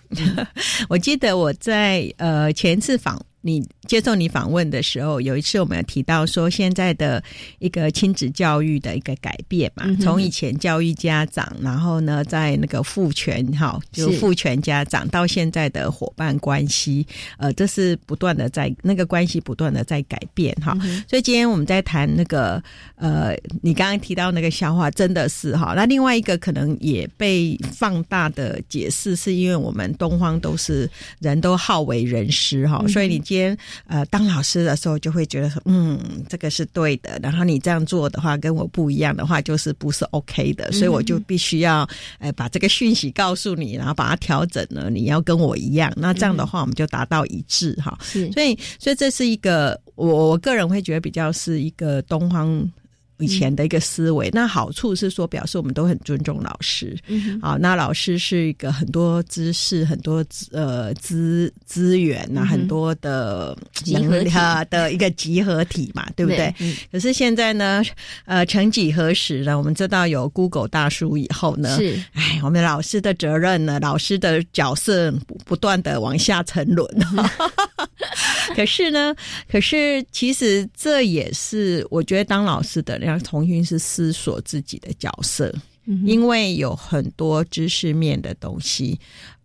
[0.90, 3.24] 我记得我在呃前次访。
[3.46, 7.22] 你接受你访问的时候，有一次我们有提到说，现在的
[7.60, 17.06] 一个亲子教育的一个改变嘛，从以前教育家长，然后呢，在那个父权哈，就父权家长，到现在的伙伴关系，
[17.38, 20.76] 呃，这是不断的在那个关系不断的在改变哈。
[21.08, 22.60] 所以今天我们在谈那个
[22.96, 23.32] 呃，
[23.62, 25.72] 你刚刚提到那个笑话，真的是哈。
[25.76, 33.35] 那另外一个可能也被放大的解释，是因为我们东方都是人都好为人师哈，所以你。
[33.36, 37.18] 边呃当老师的时候，就会觉得说，嗯，这个是对的。
[37.22, 40.72] 然后你这样做的话，跟我不一样的话，就是不是 OK 的。
[40.72, 44.88] 所以我就必须要，呃，把这个讯息告诉你，然后把它调整了。
[44.90, 47.98] 你要跟我一样，那这样的话，我们就达到一致哈。
[48.00, 52.72] 所以，所以这是一个我我个人会觉得比较是一个东方。
[53.18, 56.96] 以前的一个思维，那好处是说，表示我们都很尊重老师。
[57.40, 64.30] 啊，那老师是一个很多知识、很多呃资资源呐，很多的集合体
[64.70, 66.54] 的一个集合体嘛， 对不对？
[66.92, 67.82] 可是现在呢，
[68.26, 69.56] 呃，曾几何时呢？
[69.56, 75.10] 我们知道有 Google 大叔以后呢，是哎，我们老师的责任呢，老师的角色
[75.44, 76.86] 不断的往下沉沦。
[78.54, 79.14] 可是呢，
[79.48, 85.52] 可是其实这也是我觉得当老师的要重新是思索自己的角色，
[86.04, 88.98] 因为有很多知识面的东西，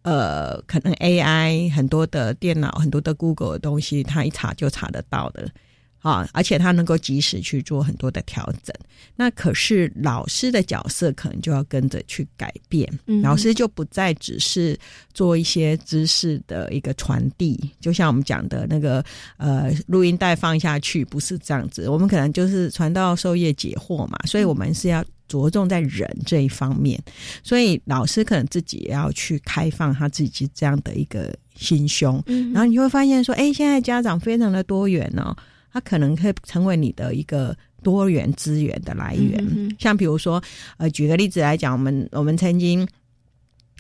[0.04, 5.50] 呃，可能 AI 很多的电脑很多的 Google 的东西，他一查就查得到的。
[6.02, 8.76] 啊，而且他能够及时去做很多的调整。
[9.16, 12.92] 那可是老师的角色可能就要跟着去改变。
[13.22, 14.78] 老师就不再只是
[15.14, 19.04] 做一些知识的一个传递，就像我们讲的那个
[19.38, 21.88] 呃录音带放下去，不是这样子。
[21.88, 27.00] 我们可能就是传道授业解惑嘛，所以我们是要着重在人这一方面。
[27.44, 32.24] 所以老师可能自己也要去开放他自己这样的一个心胸。
[32.26, 35.36] 然后你会发现说，哎，现在家长非常的多元哦。
[35.72, 40.42] 它可能会成为你的一个多元资源的来源，像比如说，
[40.78, 42.88] 呃，举个例子来讲，我们我们曾经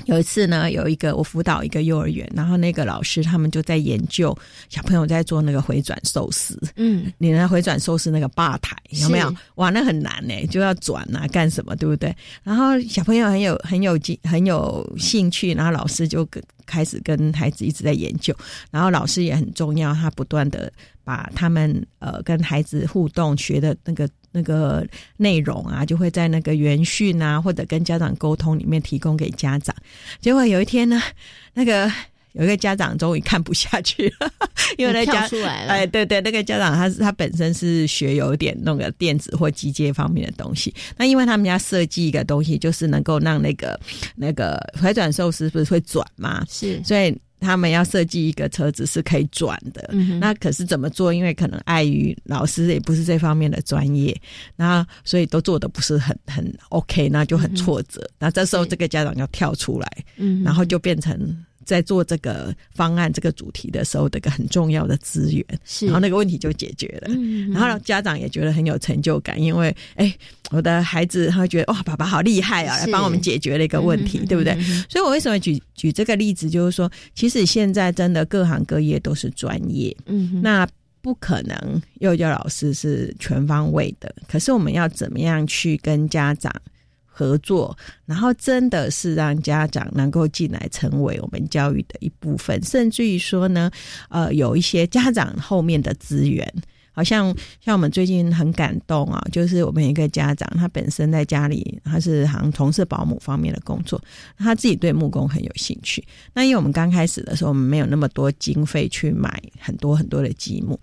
[0.05, 4.35] 有一次呢，有一个我辅导一个幼儿园，然后那个老师他们就在研究
[4.69, 9.31] 小朋友在做那个回转寿司，嗯，你那回转寿司那个吧台有没有？
[9.55, 12.15] 哇，那很难呢，就要转啊，干什么，对不对？
[12.41, 18.33] 然后小朋友很有很有劲，很有兴趣，然后老师就跟开始跟孩子一直在研究，
[18.71, 20.71] 然后老师也很重要，他不断的。
[21.03, 29.75] 把他们呃跟孩子互动学的那个那个内容啊，就会在那个园训啊，或者跟家长沟通里面提供给家长。
[30.21, 31.01] 结果有一天呢，
[31.55, 31.91] 那个
[32.33, 34.31] 有一个家长终于看不下去了，
[34.77, 35.73] 因为那家出来了。
[35.73, 40.73] 哎，对对，那个家长他他本身是学有点那个电子或机械方面的东西。
[40.97, 43.79] 那因为他们家设计一个东西，就是能够让那个
[44.15, 46.45] 那个回转寿司不是会转吗？
[46.49, 47.17] 是，所以。
[47.43, 51.11] 他们要设计一个车子是可以转的，嗯那可是怎么做？
[51.11, 54.15] 因为可能碍于老师也不是这方面的专业，
[54.55, 58.07] 那所以都做的不是很很 OK，那就很挫折。
[58.19, 61.35] 那这时候这个家长要跳出来，嗯然后就变成。
[61.71, 65.45] 在做这个方案、这个主题的时候，的一个很重要的资源，
[65.83, 67.07] 然后那个问题就解决了。
[67.53, 70.13] 然后家长也觉得很有成就感，因为哎，
[70.49, 74.53] 我的孩子他会觉得哇，爸爸好厉害啊，来帮我们解决了一个问题，对不对？
[74.89, 80.67] 所以我为什么举举这个例子，就是说，其实现在真的各行各业都是专业，嗯，那
[81.01, 86.53] 不可能幼教老师是全方位的，可是我们要怎么样去跟家长？
[87.21, 93.69] 合作，然后真的是让家长能够进来成为我们教育的一部分，甚至于说呢，
[94.09, 96.51] 呃，有一些家长后面的资源，
[96.91, 104.01] 好像像我们最近很感动啊，就是我们一个家长，他本身在家里他是好像从事保姆方面的工作，
[104.39, 106.03] 他自己对木工很有兴趣。
[106.33, 110.79] 那因为我们刚开始的时候，我们没有那么多经费去买很多很多的积木。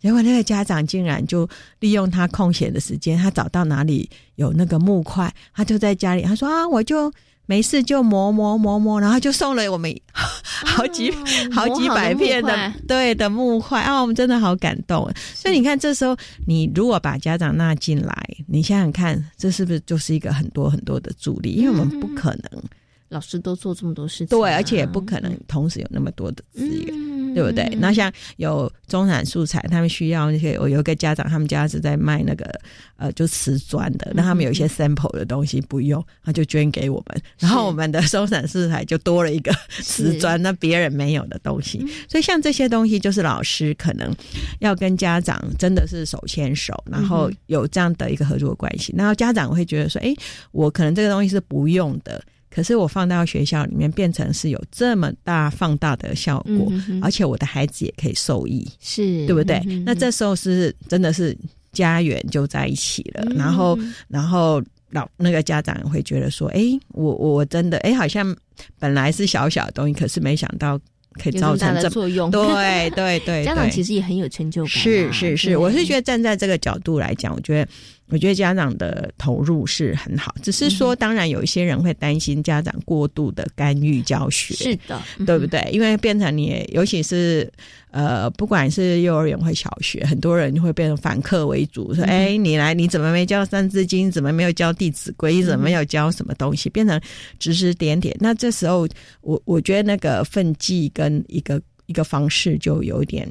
[0.00, 1.48] 结果那个家长竟然就
[1.80, 7.12] 利用他空闲的时间，他找到哪里有那个木块，他就在家里，他说啊，我就
[7.46, 11.10] 没事就磨磨磨磨，然后就送了我们 好几
[11.50, 15.10] 好几百片的对的木块啊，我们真的好感动。
[15.34, 21.52] 所以你看，这时候你如果把家长纳进来，你想想看，这是不是就是一个很多很多的助力？
[21.52, 22.62] 因为我们不可能。
[23.08, 26.88] 老师都做这么多事情，对，而且也不可能同时有那么多的资源。
[26.90, 27.68] 嗯，对不对？
[27.78, 32.50] 那像有中产素材，他们需要那些，我有一个家长，他们家是在卖那个
[32.96, 41.78] 呃，就瓷砖的，那他们有一些 sample 的东西不用，他就捐给我们，然后我们的中产素材就多了一个瓷砖，那别人没有的东西。
[42.08, 44.12] 所以像这些东西，就是老师可能
[44.60, 50.14] 要跟家长真的是手牵手，然后有这样的一个合作关系，然后家长会觉得说，哎，
[50.50, 52.20] 我可能这个东西是不用的。
[52.50, 56.72] 可是我放到学校里面，变成是有这么大放大的效果，
[57.02, 59.60] 而且我的孩子也可以受益，是对不对？
[59.84, 61.36] 那这时候是真的是
[61.72, 63.78] 家园就在一起了，然后
[64.08, 68.34] 然后老那个家长会觉得说，哎，我我真的哎，好像
[68.78, 70.80] 本来是小小的东西，可是没想到
[71.22, 77.70] 可以造成这作用，对对 对，家长其实也很有成就感，是是是，我是觉得站在这个角度来讲，我觉得。
[78.10, 85.68] 我觉得家长的投入是很好，只是说，当然有一些人会担心家长过度的干预教学，是的，对不对？
[85.72, 87.52] 因为变成你，尤其是
[87.90, 94.08] 呃，不管是幼儿园或小学，很多人就会变成反客为主，说：“哎，你来，你怎么没教《三字经》？
[94.10, 95.42] 怎么没有教《弟子规》？
[95.44, 96.98] 怎么没有教什么东西？”变成
[97.38, 98.16] 指指点点。
[98.20, 98.88] 那这时候，
[99.20, 103.28] 我我觉得那个分际跟一个一个方式就有点。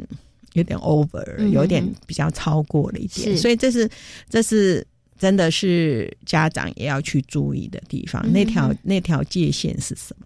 [0.57, 3.87] 有点 over，有点比较超过了一点，所以这是
[4.27, 4.85] 这是
[5.17, 10.25] 真的是家长也要去注意的地方，那条那条界限是什么？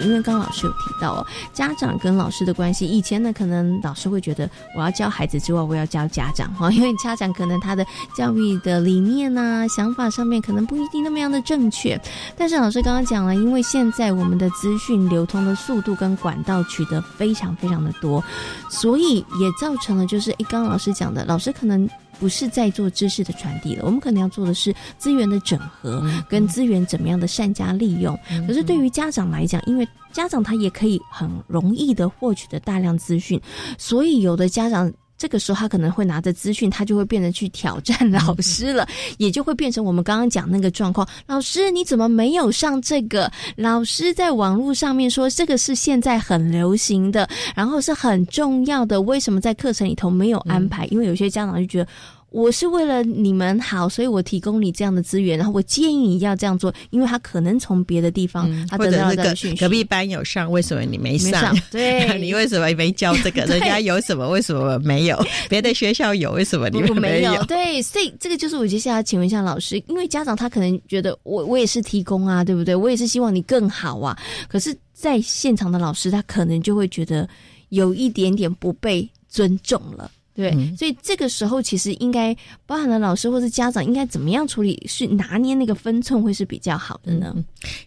[0.00, 7.86] 因为刚刚老师有提到哦，家长跟老师的关系，以前呢可能老师会觉得我要教孩子之外，我要教家长哈， 因为家长可能他的
[8.16, 12.00] 教育的理念呐、想法上面可能不一定那么样的正确。
[12.36, 18.22] 但是老师刚刚讲了，因为现在我们的资讯流通的速度跟管道取得非常非常的多，
[18.68, 21.88] 所以也造成了就是一刚刚老师讲的，老师可能。
[22.20, 28.16] 不是在做知识的传递了，我们可能要做的是资源的整合，跟资源怎么样的善加利用。
[28.46, 33.40] 可是对于家长来讲，因为家长他也可以很容易的获取的大量资讯，
[33.78, 34.92] 所以有的家长。
[35.20, 41.06] 这个时候，他可能会拿着资讯，他就会变得去挑战老师了，也就会变成我们刚刚讲那个状况。
[41.26, 43.30] 老师，你怎么没有上这个？
[43.54, 50.86] 老师在网络上面说这个是现在很流行的，然后是很重要的，为什么在课程里头没有安排？
[50.86, 51.90] 因为有些家长就觉得。
[52.30, 59.56] 我是为了你们好，所以我提供你这样的资源，然后我建议你要这样做，因为他可能从别的地方他得到的讯息。
[59.56, 61.56] 隔壁班有上，为什么你没上？
[61.70, 63.42] 对， 你为什么没教这个？
[63.46, 64.28] 人家 有什么？
[64.28, 65.20] 为什么没有？
[65.50, 67.44] 别的学校有，为什么你们没有？
[67.46, 72.74] 对，所以这个就是我接下来请问一下老师，因为家长他可能觉得我我也是提供啊，对不对？
[72.74, 74.16] 我也是希望你更好啊，
[74.48, 77.28] 可是在现场的老师他可能就会觉得
[77.70, 80.08] 有一点点不被尊重了。
[80.34, 82.34] 对，所以这个时候其实应该
[82.66, 87.34] 包含了老师或是家长应该怎么样处理，是拿捏那个分寸会是比较好的呢？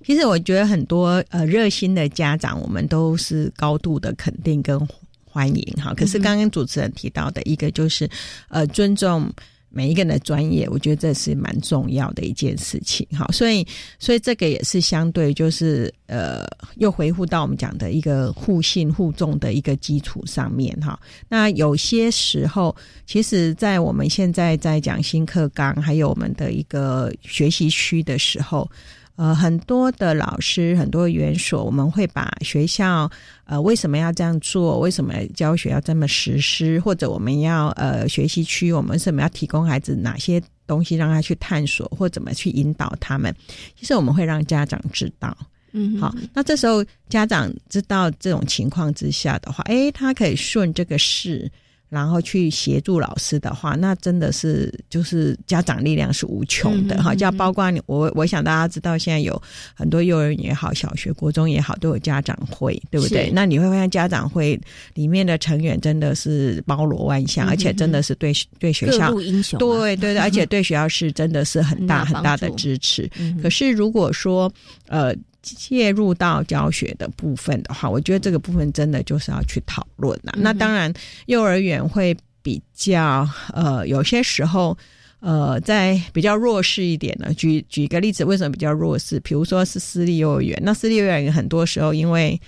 [0.06, 4.80] 其实我觉得很多呃热心的家长，我们都是高度的肯定跟
[5.26, 5.94] 欢迎哈。
[5.96, 8.10] 可是刚刚主持人提到的一个就是
[8.50, 9.32] 呃尊重。
[9.74, 13.66] 每一个人的专业，我觉得这是蛮重要的一件事情，哈，所以，
[13.98, 16.46] 所以这个也是相对，就是呃，
[16.76, 21.00] 又回复到我们讲的一个互信互重的一个基础上面，哈。
[21.28, 22.76] 那有些时候，
[23.08, 28.70] 其实，在我们现在在讲新课纲，还有我们的一个学习区的时候。
[29.16, 33.08] 呃，很多的老师，很多园所，我们会把学校
[33.46, 43.32] 呃为什么要这样做，为什么教学要这么实施，或者我们要呃学习区，我们为什么要提供孩子哪些东西让他去探索，或怎么去引导他们？
[43.80, 45.38] 其实我们会让家长知道，
[45.74, 51.52] 嗯，好，那这时候家长知道这种情况之下的话，诶，他可以顺这个势。
[51.94, 57.14] 然后去协助老师的话，那真的是就是家长力量是无穷的哈。
[57.14, 59.40] 就包括你我，我想大家知道，现在有
[59.76, 63.30] 很多幼儿园也好，小学、国中也好，都有家长会，对不对？
[63.32, 64.60] 那你会发现家长会
[64.96, 73.08] 里面的成员真的是包罗万象，而且真的是对对学校英雄，对对对， 而且对学校是真的是很大很大的支持。
[73.42, 74.52] 可是如果说
[74.88, 75.16] 呃。
[75.44, 80.34] 介入到教学的部分的话，我觉得这个部分真的就是要去讨论了。
[80.38, 80.92] 那当然，
[81.26, 84.78] 幼儿园会比较呃，有些时候
[85.20, 87.34] 呃，在比较弱势一点呢。
[87.34, 89.20] 举举一个例子，为什么比较弱势？
[89.20, 92.40] 比如说是私立幼儿园，那私立幼儿园很多时候因为。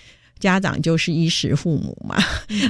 [0.45, 2.21] 家长就是衣食父母嘛，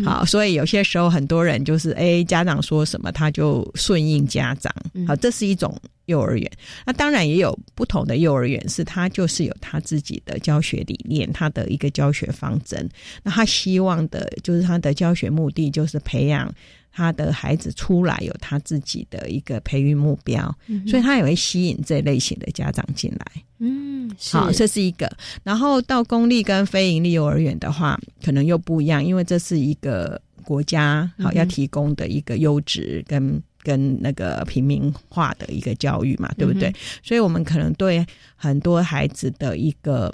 [0.05, 4.73] 好，所以有些时候很多人就是，哎，家长说什么他就顺应家长，
[5.05, 6.49] 好，这是一种幼儿园。
[6.85, 12.89] 那当然也有不同的幼儿园，是他就是有他自己的教学理念，他的一个教学方针。
[13.23, 16.49] 那他希望的就是他的教学目的就是培养。
[16.97, 23.25] 他的孩子出来有他自己的一个培育目标，嗯所以他也会吸引这类型的家长进来。
[23.59, 25.11] 嗯，好，这是一个。
[25.43, 36.69] 然后到公立跟非营利幼儿园的话，可能又不一样，因为这是一个国家好要提供的一个优质跟跟那个平民化的一个教育嘛，对不对？
[36.69, 38.05] 嗯所以我们可能对
[38.37, 40.13] 很多孩子的一个。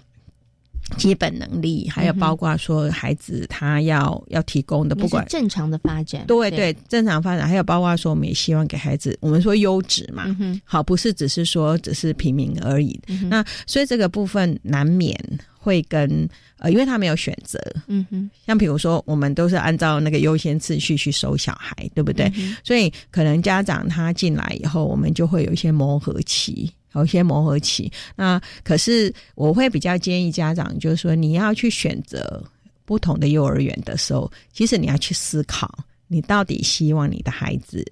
[0.98, 13.00] 基本能力，还有包括说孩子他要要提供的，不管正常的发展，对对，正常发展，还有包括说我们也希望给孩子，我们说优质嘛，嗯好，不是只是说只是平民而已。
[13.30, 15.18] 那所以这个部分难免
[15.58, 16.28] 会跟
[16.58, 22.32] 呃，因为他没有选择，嗯哼，像比如说我们都是按照那个优先次序去收小孩，对不对？
[22.36, 26.72] 嗯所以可能家长他进来以后，我们就会有一些磨合期。
[26.94, 32.44] 有一些磨合期，那可是我会比较建议家长，就是说你要去选择
[32.84, 35.74] 不同的幼儿园的时候，其实你要去思考，
[36.08, 37.86] 你到底希望你的孩子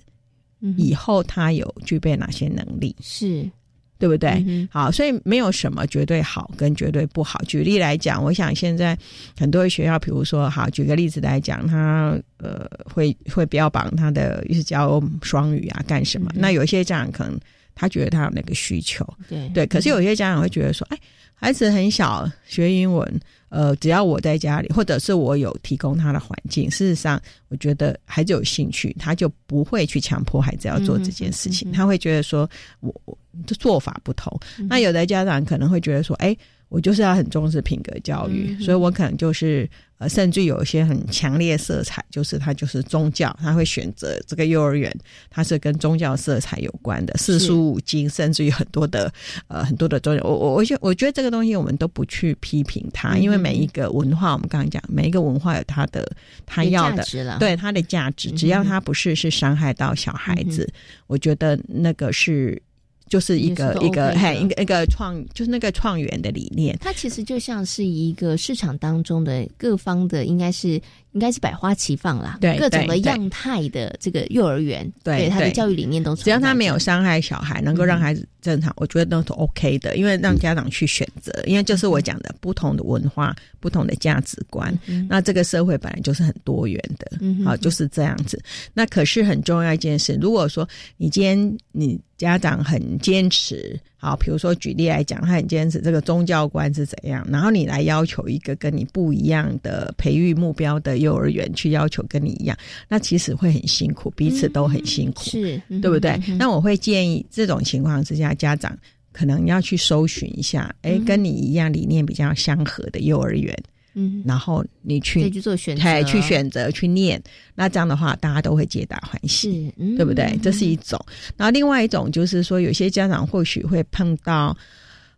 [0.75, 3.49] 以后他有具备哪些能力，是
[3.97, 4.43] 对不对？
[4.45, 7.41] 嗯好，所以没有什么绝对好跟绝对不好。
[7.47, 8.97] 举例来讲，我想现在
[9.37, 16.29] 很多学校，比如说，好，举个例子来讲，他呃会会标榜他的是教双语啊，干什么？
[16.35, 17.39] 那有一些家长可能。
[17.79, 19.47] 他觉得他有那个需求，对。
[19.53, 20.99] 对，可是有些家长会觉得说，哎，
[21.33, 32.49] 孩子很小学英文，呃，只要我在家里，或者是我有提供他的环境，事实上，我觉得孩子有兴趣，他就不会去强迫孩子要做这件事情，他会觉得说
[32.81, 34.37] 我我这做法不同。
[34.67, 36.35] 那有的家长可能会觉得说，哎，
[36.67, 39.69] 我就是要很重视品格教育，所以我可能就是。
[39.99, 44.89] 呃，甚至有一些很强烈色彩，就是他就是宗教，他会选择这个幼儿园，
[45.29, 49.11] 它是跟宗教色彩有关的四书五经，甚至于很多的
[49.49, 50.23] 呃很多的宗教。
[50.23, 56.09] 我我我觉我觉得这个东西我们都不去批评它，因为每一个文化，我们刚刚讲，每一个文化有它的
[56.45, 57.05] 它要的
[57.37, 60.65] 对它的价值，只要它不是是伤害到小孩子，
[61.07, 62.61] 我觉得那个是。
[63.09, 70.79] 就是一个一个嘿一个一个创就是那个创园的理念，它其实就像是一个市场当中的各方的，应该是
[71.13, 84.77] 应该是百花齐放啦，对各种的样态的这个幼儿园，对他的教育理念都只要他没有伤害小孩，能够让孩子正常，我觉得都是 OK 的，因为让家长去选择，因为就是我讲的不同的文化、不同的价值观，
[85.09, 87.11] 那这个社会本来就是很多元的，
[87.43, 88.41] 好就是这样子。
[88.73, 91.99] 那可是很重要一件事，如果说你今天你。
[92.19, 106.17] 家长很坚持，好，比如说举例来讲，他很坚持这个宗教观是怎样，然后你来要求一个跟你不一样的培育目标的幼儿园去要求跟你一样，那其实会很辛苦，彼此都很辛苦，是对不对？
[106.37, 108.73] 那我会建议这种情况之下，家长
[109.11, 113.53] 可能要去搜寻一下，哎，跟你一样理念比较相合的幼儿园。
[113.99, 117.21] 嗯，然后你去去做选择，去选择去念，
[117.53, 120.39] 那这样的话大家都会皆大欢喜，嗯、对不对？
[120.41, 120.97] 这是一种。
[121.35, 124.55] 然后另外一种就是说，有些家长或许会碰到，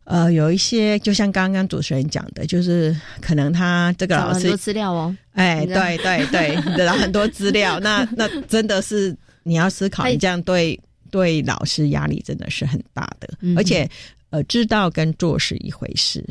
[0.05, 10.79] 呃，有一些就像刚刚主持人讲的，就是可能他这个老师很多资料哦，哎，对对对，得到很多资料，那 那真的是你要思考，你这样对
[11.11, 13.88] 对老师压力真的是很大的，嗯、而且
[14.32, 16.25] 呃，知道跟做是一回事。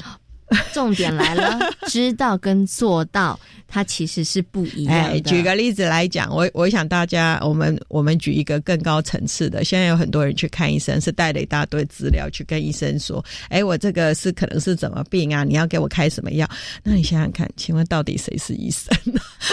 [0.72, 3.38] 重点来了， 知道跟做到，
[3.68, 5.10] 它其实是不一样的。
[5.10, 9.62] 哎，举个例子来讲，我我想大家，我们我们举一个更高层次的。
[9.64, 15.44] 现在有很多人去看医生，是带了一大堆资料去跟医生说：“哎，我这个是可能是怎么病啊？
[15.44, 16.48] 你要给我开什么药？”
[16.82, 18.92] 那你想想看，请问到底谁是医生？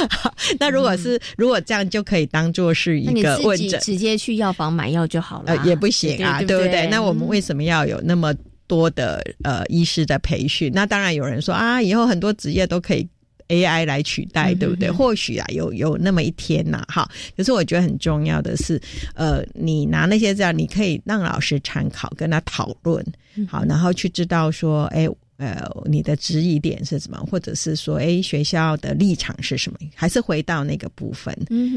[0.60, 6.88] 那如果是、嗯、如果这样就可以当做是一个问诊，直接去药房买药就好了、呃，也不行啊，对不对？
[6.88, 8.34] 那我们为什么要有那么？
[8.68, 13.08] 多的呃医师的培训，那当然有人说啊，以后很多职业都可以
[13.48, 14.92] AI 来取代，对不对？
[14.92, 17.10] 或许啊，有有那么一天呐，哈。
[17.36, 18.80] 可是我觉得很重要的是，
[19.16, 23.04] 呃，你拿那些资料，你可以让老师参考，跟他讨论，
[23.48, 25.08] 好，然后去知道说，哎。
[25.38, 27.18] 呃，你的质疑点是什么？
[27.30, 29.78] 或者是说，哎，学校的立场是什么？
[29.94, 31.32] 还是回到那个部分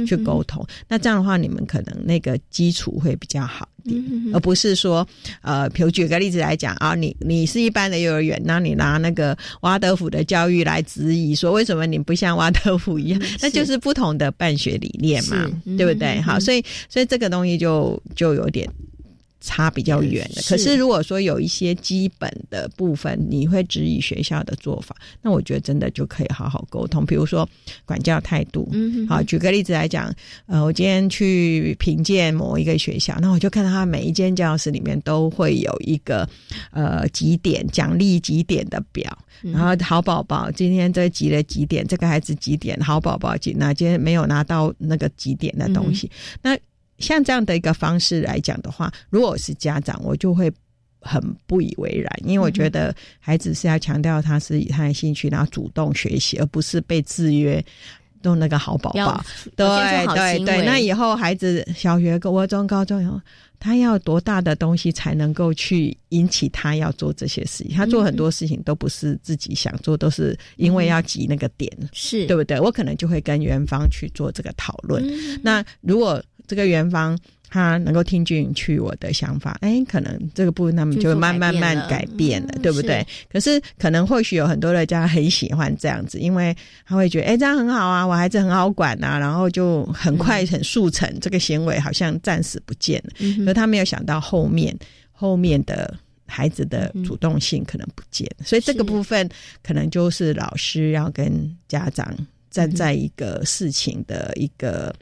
[0.06, 0.66] 去沟通？
[0.88, 4.02] 那这样的话，你们可能那个基础会比较好一点，
[4.32, 5.06] 而不是说，
[5.42, 13.20] 呃，比如举个例子来讲啊，你你是一般的幼儿园，那你拿那个瓦德福的教育来质疑，说为什么你不像瓦德福一样？
[13.42, 16.18] 那就是不同的办学理念嘛，对不对？
[16.22, 18.66] 好，所以所以这个东西就就有点。
[19.40, 20.42] 差比较远的。
[20.42, 27.04] 可是如果说有一些基本的部分，你会质疑学校的做法，那我觉得真的就可以好好沟通。
[27.06, 27.48] 比如说
[27.84, 30.14] 管教态度，嗯，好，举个例子来讲，
[30.46, 36.28] 呃，我今天去评鉴某一个学校，那我就看到他每一间教室里面都会有一个
[36.70, 46.10] 呃几点奖励几点的表，然后好宝宝今天这集了几点，这个孩子几点，好宝宝几那今天没有拿到那个几点的东西，
[46.42, 46.56] 那。
[47.00, 50.52] 像这样的一个方式来讲的话，如果我是家长，我就会
[51.00, 57.64] 很不以为然，因为我觉得孩子是要强调他是以他的兴趣，然后主动学习，而不是被制约，
[58.22, 59.24] 用那个好宝宝。
[59.56, 59.66] 对
[60.14, 63.18] 对对，那以后孩子小学、国中、高中以后，
[63.58, 67.74] 他要多大的东西才能够去引起他要做这些事情？
[67.74, 72.60] 他做很多事情都不是自己想做，都是因为要挤那个点，是对不对？
[72.60, 75.02] 我可能就会跟园方去做这个讨论。
[75.42, 77.16] 那如果这个元芳
[77.48, 83.06] 他能够听进去我的想法，哎，可能这个部分他们就会慢慢慢改变了，对不对？
[83.32, 93.44] 可是可能或许有很多的家很喜欢这样子，因为他会觉得，哎，这样很好啊，我孩子很好管啊，然后就很快很速成，这个行为好像暂时不见了。
[93.44, 94.76] 可他没有想到后面
[95.12, 95.96] 后面的
[96.26, 99.28] 孩子的主动性可能不见，所以这个部分
[99.62, 101.32] 可能就是老师要跟
[101.66, 102.14] 家长
[102.48, 104.94] 站在一个事情的一个。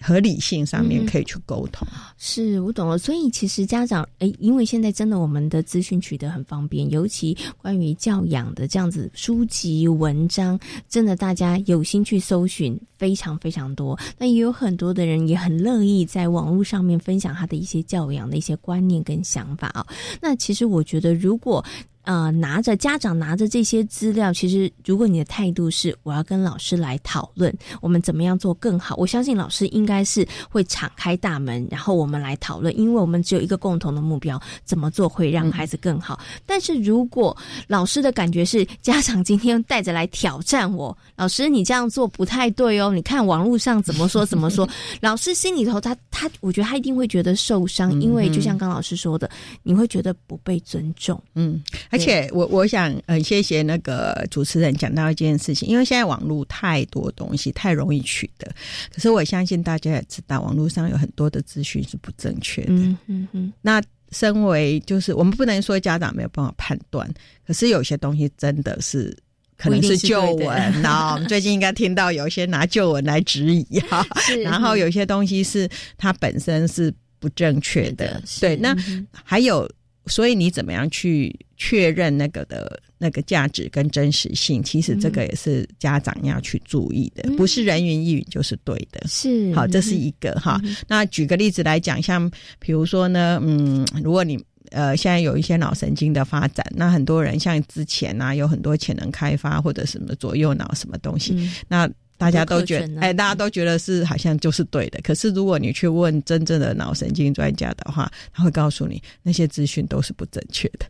[0.00, 1.86] 合理性上面可以去沟通，
[2.18, 2.98] 是我懂了。
[2.98, 13.98] 所以其实家长，哎，因为现在真的我们的资讯取得很方便，尤其关于教养的这样子书籍文章，真的大家有心去搜寻，非常非常多。
[14.18, 19.86] 那也有很多的人也很乐意在网络上面分享他的一些教养的一些观念跟想法啊。
[20.20, 21.64] 那其实我觉得，如果
[22.06, 36.20] 呃，拿着家长拿着这些资料，其实如果你的态度是我要跟老师来讨论，我们怎么样做更好，我相信老师应该是会敞开大门，然后我们来讨论，因为我们只有一个共同的目标，怎么做会让孩子更好。
[36.46, 37.36] 但是如果
[37.66, 44.68] 老师的感觉是家长今天带着来挑战我，老师你这样做不太对哦，你看网络上怎么说怎么说，
[45.02, 49.28] 老师心里头他他，我觉得他一定会觉得受伤，因为就像刚老师说的，
[49.64, 51.60] 你会觉得不被尊重，嗯。
[51.96, 58.46] 而且我我想呃，谢谢那个主持人讲到一件事情，因为现在网络太多东西，太容易取得。
[58.94, 62.72] 可是我相信大家也知道，网络上有很多的资讯是不正确的。
[62.72, 63.52] 嗯嗯嗯。
[63.62, 63.82] 那
[64.12, 67.10] 身为就是我们不能说家长没有办法判断，
[67.46, 69.16] 可是有些东西真的是
[69.56, 70.48] 可能是旧闻
[70.84, 71.14] 啊。
[71.14, 74.06] 我们最近应该听到有一些拿旧闻来质疑 哈，
[74.44, 78.22] 然后有些东西是它本身是不正确的。
[78.40, 78.76] 对，那
[79.24, 79.66] 还有。
[80.06, 84.62] 所以你怎么样去确认那个的那个价值跟真实性？
[84.62, 89.06] 其实这个也是家长要去注意的，不是人云亦云就是对的。
[89.08, 90.60] 是好，这是一个哈。
[90.86, 101.90] 那举个例子来讲，像比如说呢，嗯，如果你呃现在有一些脑神经的发展，那很多人像之前啊有很多潜能开发或者什么左右脑什么东西，那。
[102.18, 104.98] 大家都觉得，哎，大家都觉得是好像就是对的。
[105.02, 110.86] 可是如果你去问真正的脑神经专家的话，他会告诉你那些资讯都是不正确的，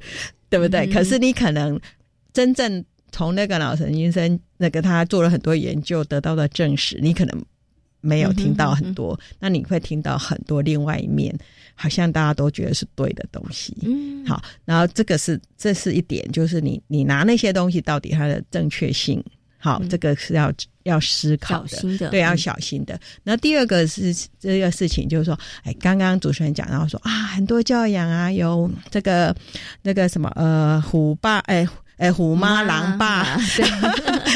[0.48, 0.86] 对不对？
[0.92, 1.78] 可是你可能
[2.32, 7.44] 真正从那个脑神经生那个他做了很多研究得到的证实，你可能
[8.00, 9.18] 没有听到很多。
[9.40, 11.36] 那你会听到很多另外一面，
[11.74, 13.76] 好像大家都觉得是对的东西。
[13.82, 19.22] 嗯，好，然后这个是这是一点，就是你你拿那些东西到底它的正确性。
[19.58, 20.52] 好，这个是要
[20.86, 22.98] 要思考的，对，要小心的。
[23.24, 29.34] 那第二个是这个事情，就是说，哎，刚刚主持人讲到说啊，很多教养啊，有这个
[29.82, 31.66] 那个什么呃，虎爸，哎
[31.96, 33.36] 哎，虎妈狼爸，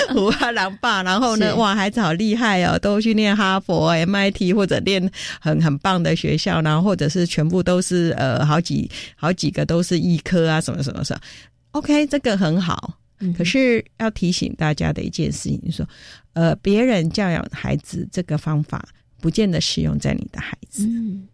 [0.09, 11.21] 虎妈 狼爸，然后呢，哇，孩子好厉害哦，都去念哈佛、MIT 或者念很很棒的学校，然后或者是全部都是呃，好几好几个都是医科啊，什么什么什么
[11.73, 12.97] ，OK，这个很好。
[13.37, 15.87] 可是要提醒大家的一件事情，说，
[16.33, 18.85] 呃，别人教养孩子这个方法，
[19.21, 20.87] 不见得适用在你的孩子。
[20.87, 21.27] 嗯，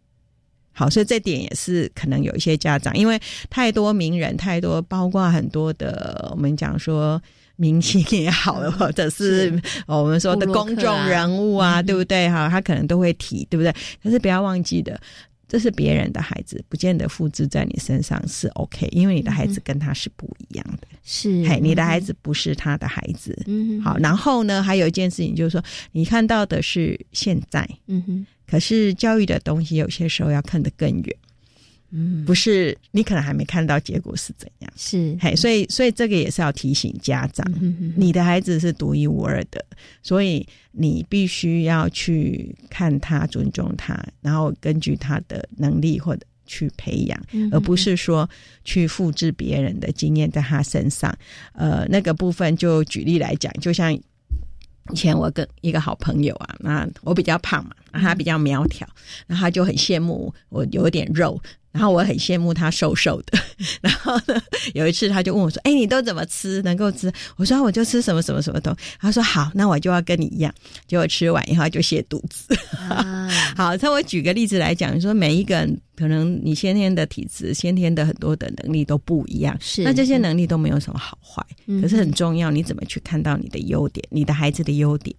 [0.72, 3.20] 好，所以这点也是可能有一些家长，因为
[3.50, 7.20] 太多名人，太多，包括很多的，我们讲说
[7.56, 12.28] 明星也好，或者是 我们说的公众人物啊，对不对？
[12.28, 13.74] 哈，他可能都会提，对不对？
[14.02, 15.00] 但是不要忘记的。
[15.48, 20.88] 这是别人的孩子，不见得复制在你身上是 OK，因为你的孩子跟他是不一样的。
[21.04, 23.40] 是，嘿，你的孩子不是他的孩子。
[23.46, 23.96] 嗯，好。
[23.98, 28.26] 然后呢，还有一件事情就是说，你看到的是现在，嗯哼。
[28.48, 31.16] 可是教育的东西有些时候要看得更远。
[31.90, 34.72] 嗯，不是，你可能还没看到结果是怎样。
[34.76, 37.46] 是，嘿，所以，所以这个也是要提醒家长，
[37.96, 39.64] 你的孩子是独一无二的，
[40.02, 48.28] 所以你必须要去看他，尊重他，然后根据他的能力或者去培养，嗯而不是说
[48.64, 51.16] 去复制别人的经验在他身上。
[51.52, 54.02] 呃，那个部分就举例来讲，就像以
[54.94, 58.86] 前我跟一个好朋友啊，那我比较胖嘛，那他比较苗条，
[59.26, 61.40] 然后他就很羡慕我有点肉。
[61.76, 63.38] 然后我很羡慕他瘦瘦的，
[63.82, 64.40] 然后呢，
[64.72, 66.62] 有一次他就问我说：“哎，你都怎么吃？
[66.62, 70.50] 能够吃？”我说：“我就吃什么什么什么东。”他说：“好，那我就要跟你一样。”
[70.88, 72.58] 结果吃完以后就泻肚子。
[72.88, 85.14] 啊、 好，那我举个例子来讲，说每一个人可能你先天的体质、先天的很多的能力都不一样，是那这些能力都没有什么好坏，嗯、可是很重要，你怎么去看到你的优点，你的孩子的优点。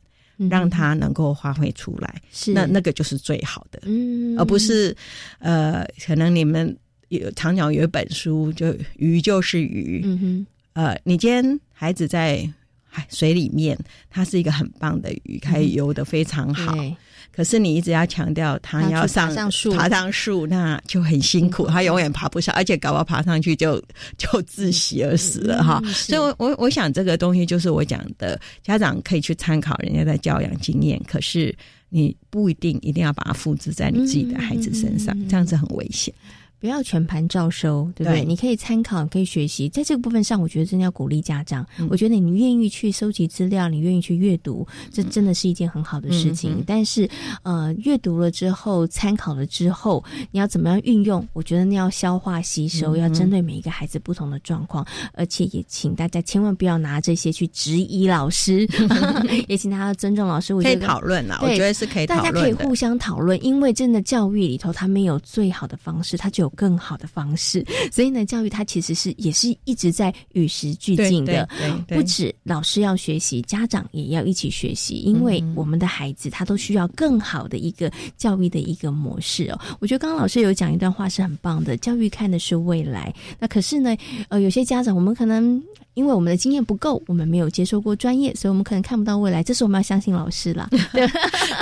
[0.49, 2.53] 让他能够发挥出来，是。
[2.53, 4.95] 那那个就是最好的，嗯，而不是
[5.39, 6.75] 呃，可能你们
[7.09, 12.47] 有常讲有一本书，就鱼就是鱼，嗯哼，呃，你今天孩子在
[12.83, 13.77] 海水里面，
[14.09, 16.75] 它是一个很棒的鱼，可以游得非常好。
[16.77, 16.95] 嗯
[17.37, 23.79] 可是你一直要强调他要上爬上树，爬上树，那就很辛苦，他永远爬不上，而且搞不好爬上去就
[24.17, 25.79] 就窒息而死了哈。
[25.85, 31.55] 嗯、所以我，我我想这个东西就是我讲的，家长可以去参考人家的教养经验，可是
[31.89, 36.11] 你不一定一定要把它复制在你自己的孩子身上，嗯、这样子很危险。
[36.59, 38.21] 不要全盘照收，对不对？
[38.21, 41.65] 对你可以参考，可以学习，在这个部分上，我觉得真的要鼓励家长。
[41.77, 46.63] 嗯我觉得你愿意去收集资料，你愿意去阅读，这真的是一件很好的事情。
[46.65, 47.07] 但是，
[47.43, 51.25] 呃，阅读了之后，参考了之后，你要怎么样运用？
[51.33, 58.67] 我觉得你要消化吸收，嗯要针对每一个孩子不同的状况，而且也请大家千万不要拿这些去质疑老师，
[59.47, 60.53] 也请大家尊重老师。
[60.53, 67.65] 我可以讨论啦，我觉得是可以讨大家可以互相讨论，因为真的教育里头，它没有最好的方式，它就有更好的方式。
[67.91, 71.47] 所以呢，教育它其实是也是一直在与时俱进的。
[71.87, 79.59] 不止老师要学习，家长也要一起学习，因为我们的孩子他都需要更好的一个教育的一个模式哦。
[79.79, 83.13] 我觉得刚刚老师有讲一段话是很棒的，教育看的是未来。
[83.37, 83.95] 那可是呢，
[84.29, 85.61] 呃，有些家长我们可能。
[85.97, 89.41] 因为我们的经验不够，我们没有接受过专业，所以我们可能看不到未来。
[89.41, 90.69] 这是我们要相信老师啦。
[90.93, 91.07] 对，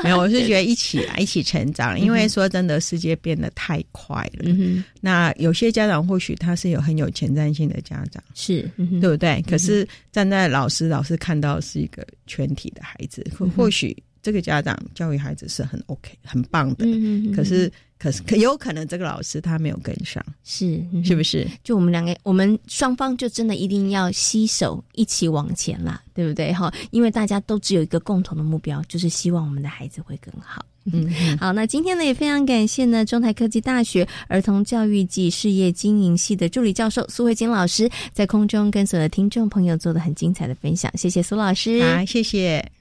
[0.04, 1.98] 没有，我是觉得一起啊，一起成长。
[1.98, 4.44] 因为说真的，世界变得太快了。
[4.48, 9.42] 嗯那有些家长或许他是有很有前瞻性的家长，是、嗯、对不对？
[9.48, 13.26] 可是站在老师，老师看到是一个全体的孩子，
[13.56, 16.84] 或、许这个家长教育孩子是很 OK、很棒的。
[16.86, 17.72] 嗯可是。
[18.06, 21.48] 可是，可有可能这个老师他没有跟上，是是不是？
[21.64, 26.54] 就我们两个，我们双方就真的一定要携手一起往前啦，对不对？
[26.54, 30.64] 哈，因为大家都只有一个共同的目标，就是希望我们的孩子会更好。
[30.94, 31.10] 嗯，
[31.42, 41.82] 好，那今天呢也非常感谢呢中台科技大学儿童教育暨事业经营系的助理教授苏慧金老师在空中跟所有的听众朋友做的很精彩的分享，谢谢苏老师。
[41.82, 42.75] 好，谢谢。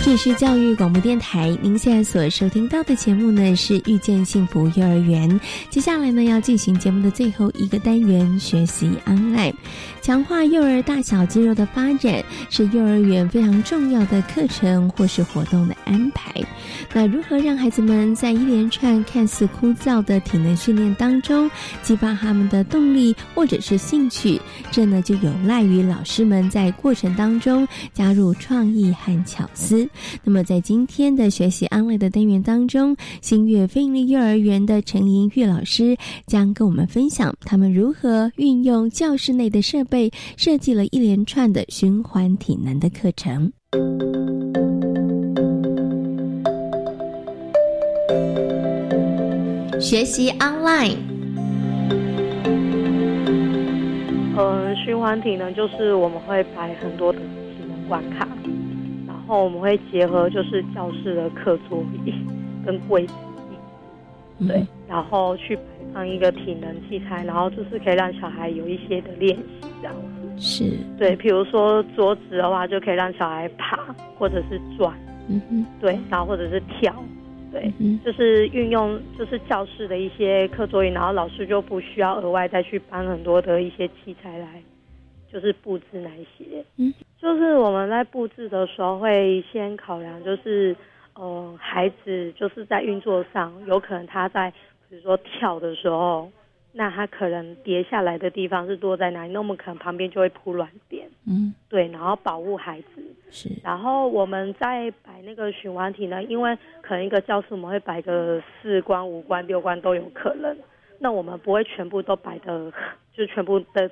[0.00, 5.38] 这是教育广播电台，您现在所收听到的节目呢是遇见幸福幼儿园。
[5.68, 9.52] 接下来呢要进行节目的最后一个单元——学习 online，
[10.00, 16.32] 强化幼儿大小肌肉的发展是幼儿园非常重要的课程或是活动的安排。
[16.94, 21.50] 那如何让孩子们在一连串看似枯燥的体能训练当中
[21.82, 24.40] 激发他们的动力或者是兴趣？
[24.70, 29.86] 这呢就有赖于老师们在过程当中加入创意和巧思。
[30.24, 35.96] 那么，在今天的学习安慰的单元当中，新月非营利幼儿园的陈莹玉老师
[36.26, 43.52] 将跟我们分享他们如何运用教室内的设备，设计了一连串的循环体能的课程。
[49.80, 50.96] 学习 online。
[54.36, 57.26] 嗯，循环体能就是我们会摆很多的体
[57.68, 58.26] 能关卡。
[59.28, 62.14] 然后我们会结合就是教室的课桌椅
[62.64, 63.12] 跟柜子
[64.40, 65.62] 椅，对，然后去摆
[65.92, 70.40] 放一个体能器材，然后就是可以让小孩有一些的练习这样子。
[70.40, 74.96] 是，对，比如说桌子的话，就可以让小孩爬或者是转，
[75.28, 76.94] 嗯哼，对，然后或者是跳，
[77.52, 84.46] 对，嗯就是运用就是教室的一些课桌椅，然后老师就不需要额外再去搬很多的一些器材来。
[85.30, 90.74] 就是布置那一些，嗯，就是我们在布置的时候会先考量，就是
[91.14, 94.50] 呃，孩子就是在运作上，有可能他在
[94.88, 96.30] 比如说跳的时候，
[96.72, 99.32] 那他可能跌下来的地方是多在哪里？
[99.32, 103.02] 那我们可能旁边就会铺软垫，嗯，对，然后保护孩子。
[103.30, 110.56] 是，然后我们在摆那个循环体呢，因为可能一个教室我们会摆个四关、五关、六关都有可能，
[110.98, 112.72] 那我们不会全部都摆的，
[113.12, 113.90] 就全部的。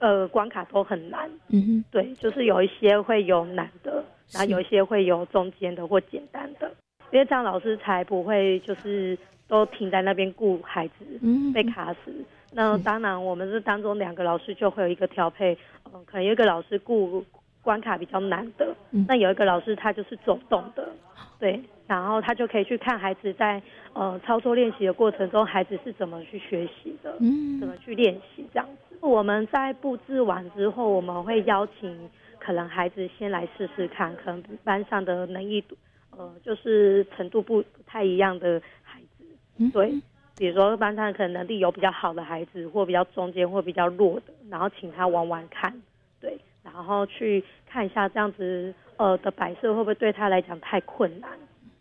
[0.00, 6.70] 呃，关卡都很难，嗯哼，对，就是有一些会有难的，然后有一些会有中间的或简单的。
[7.12, 12.12] 因为这样老师才不会就是都停在那边顾孩子，嗯被卡死。
[12.52, 15.56] 那当然，我们是当中两个老师就会有一个调配，
[15.92, 17.24] 嗯、可能有一个老师顾
[17.62, 19.04] 关卡比较难的，嗯。
[19.06, 20.88] 那有一个老师他就是走动的，
[21.38, 21.60] 对，
[21.98, 23.60] 然后他就可以去看孩子在
[23.94, 27.58] 呃操作练习的过程中，孩子是怎么去学习的，嗯。
[27.58, 28.96] 怎么去练习这样子。
[29.00, 35.76] 我们在布置完之后，我们会邀请可能孩子先来试试看，可能班上的能力度，
[36.16, 39.24] 呃，就是程度不不太一样的孩子，
[39.58, 39.68] 嗯。
[39.72, 39.92] 对，
[40.36, 45.74] 比如说班上可能能力有比较好的孩子，或比较中间或比较弱的，然后请他玩玩看，
[46.20, 51.30] 对，然后去看一下这样子呃的摆设会不会对他来讲太困难，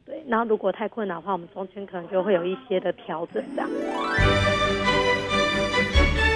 [0.09, 3.69] 对，然后如果太困难的话，我们中间可能就会有一些的调整这样。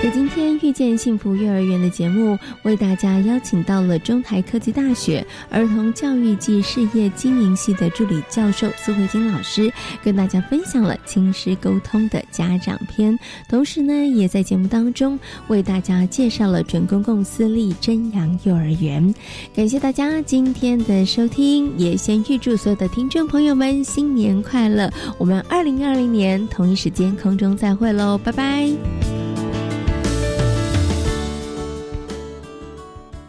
[0.03, 9.71] 在今天遇见幸福幼儿园的节目，为大家邀请到了中台科技大学儿童教育暨事业经营系的助理教授苏慧金老师，
[10.03, 19.15] 跟大家分享了亲师沟通的家长篇，同时呢，也在节目当中为大家介绍了准公共私立真阳幼儿园。
[19.55, 24.91] 感谢大家今天的收听，也先预祝所有的听众朋友们新年快乐！
[25.17, 29.22] 我们二零二零年同一时间空中再会喽，拜拜。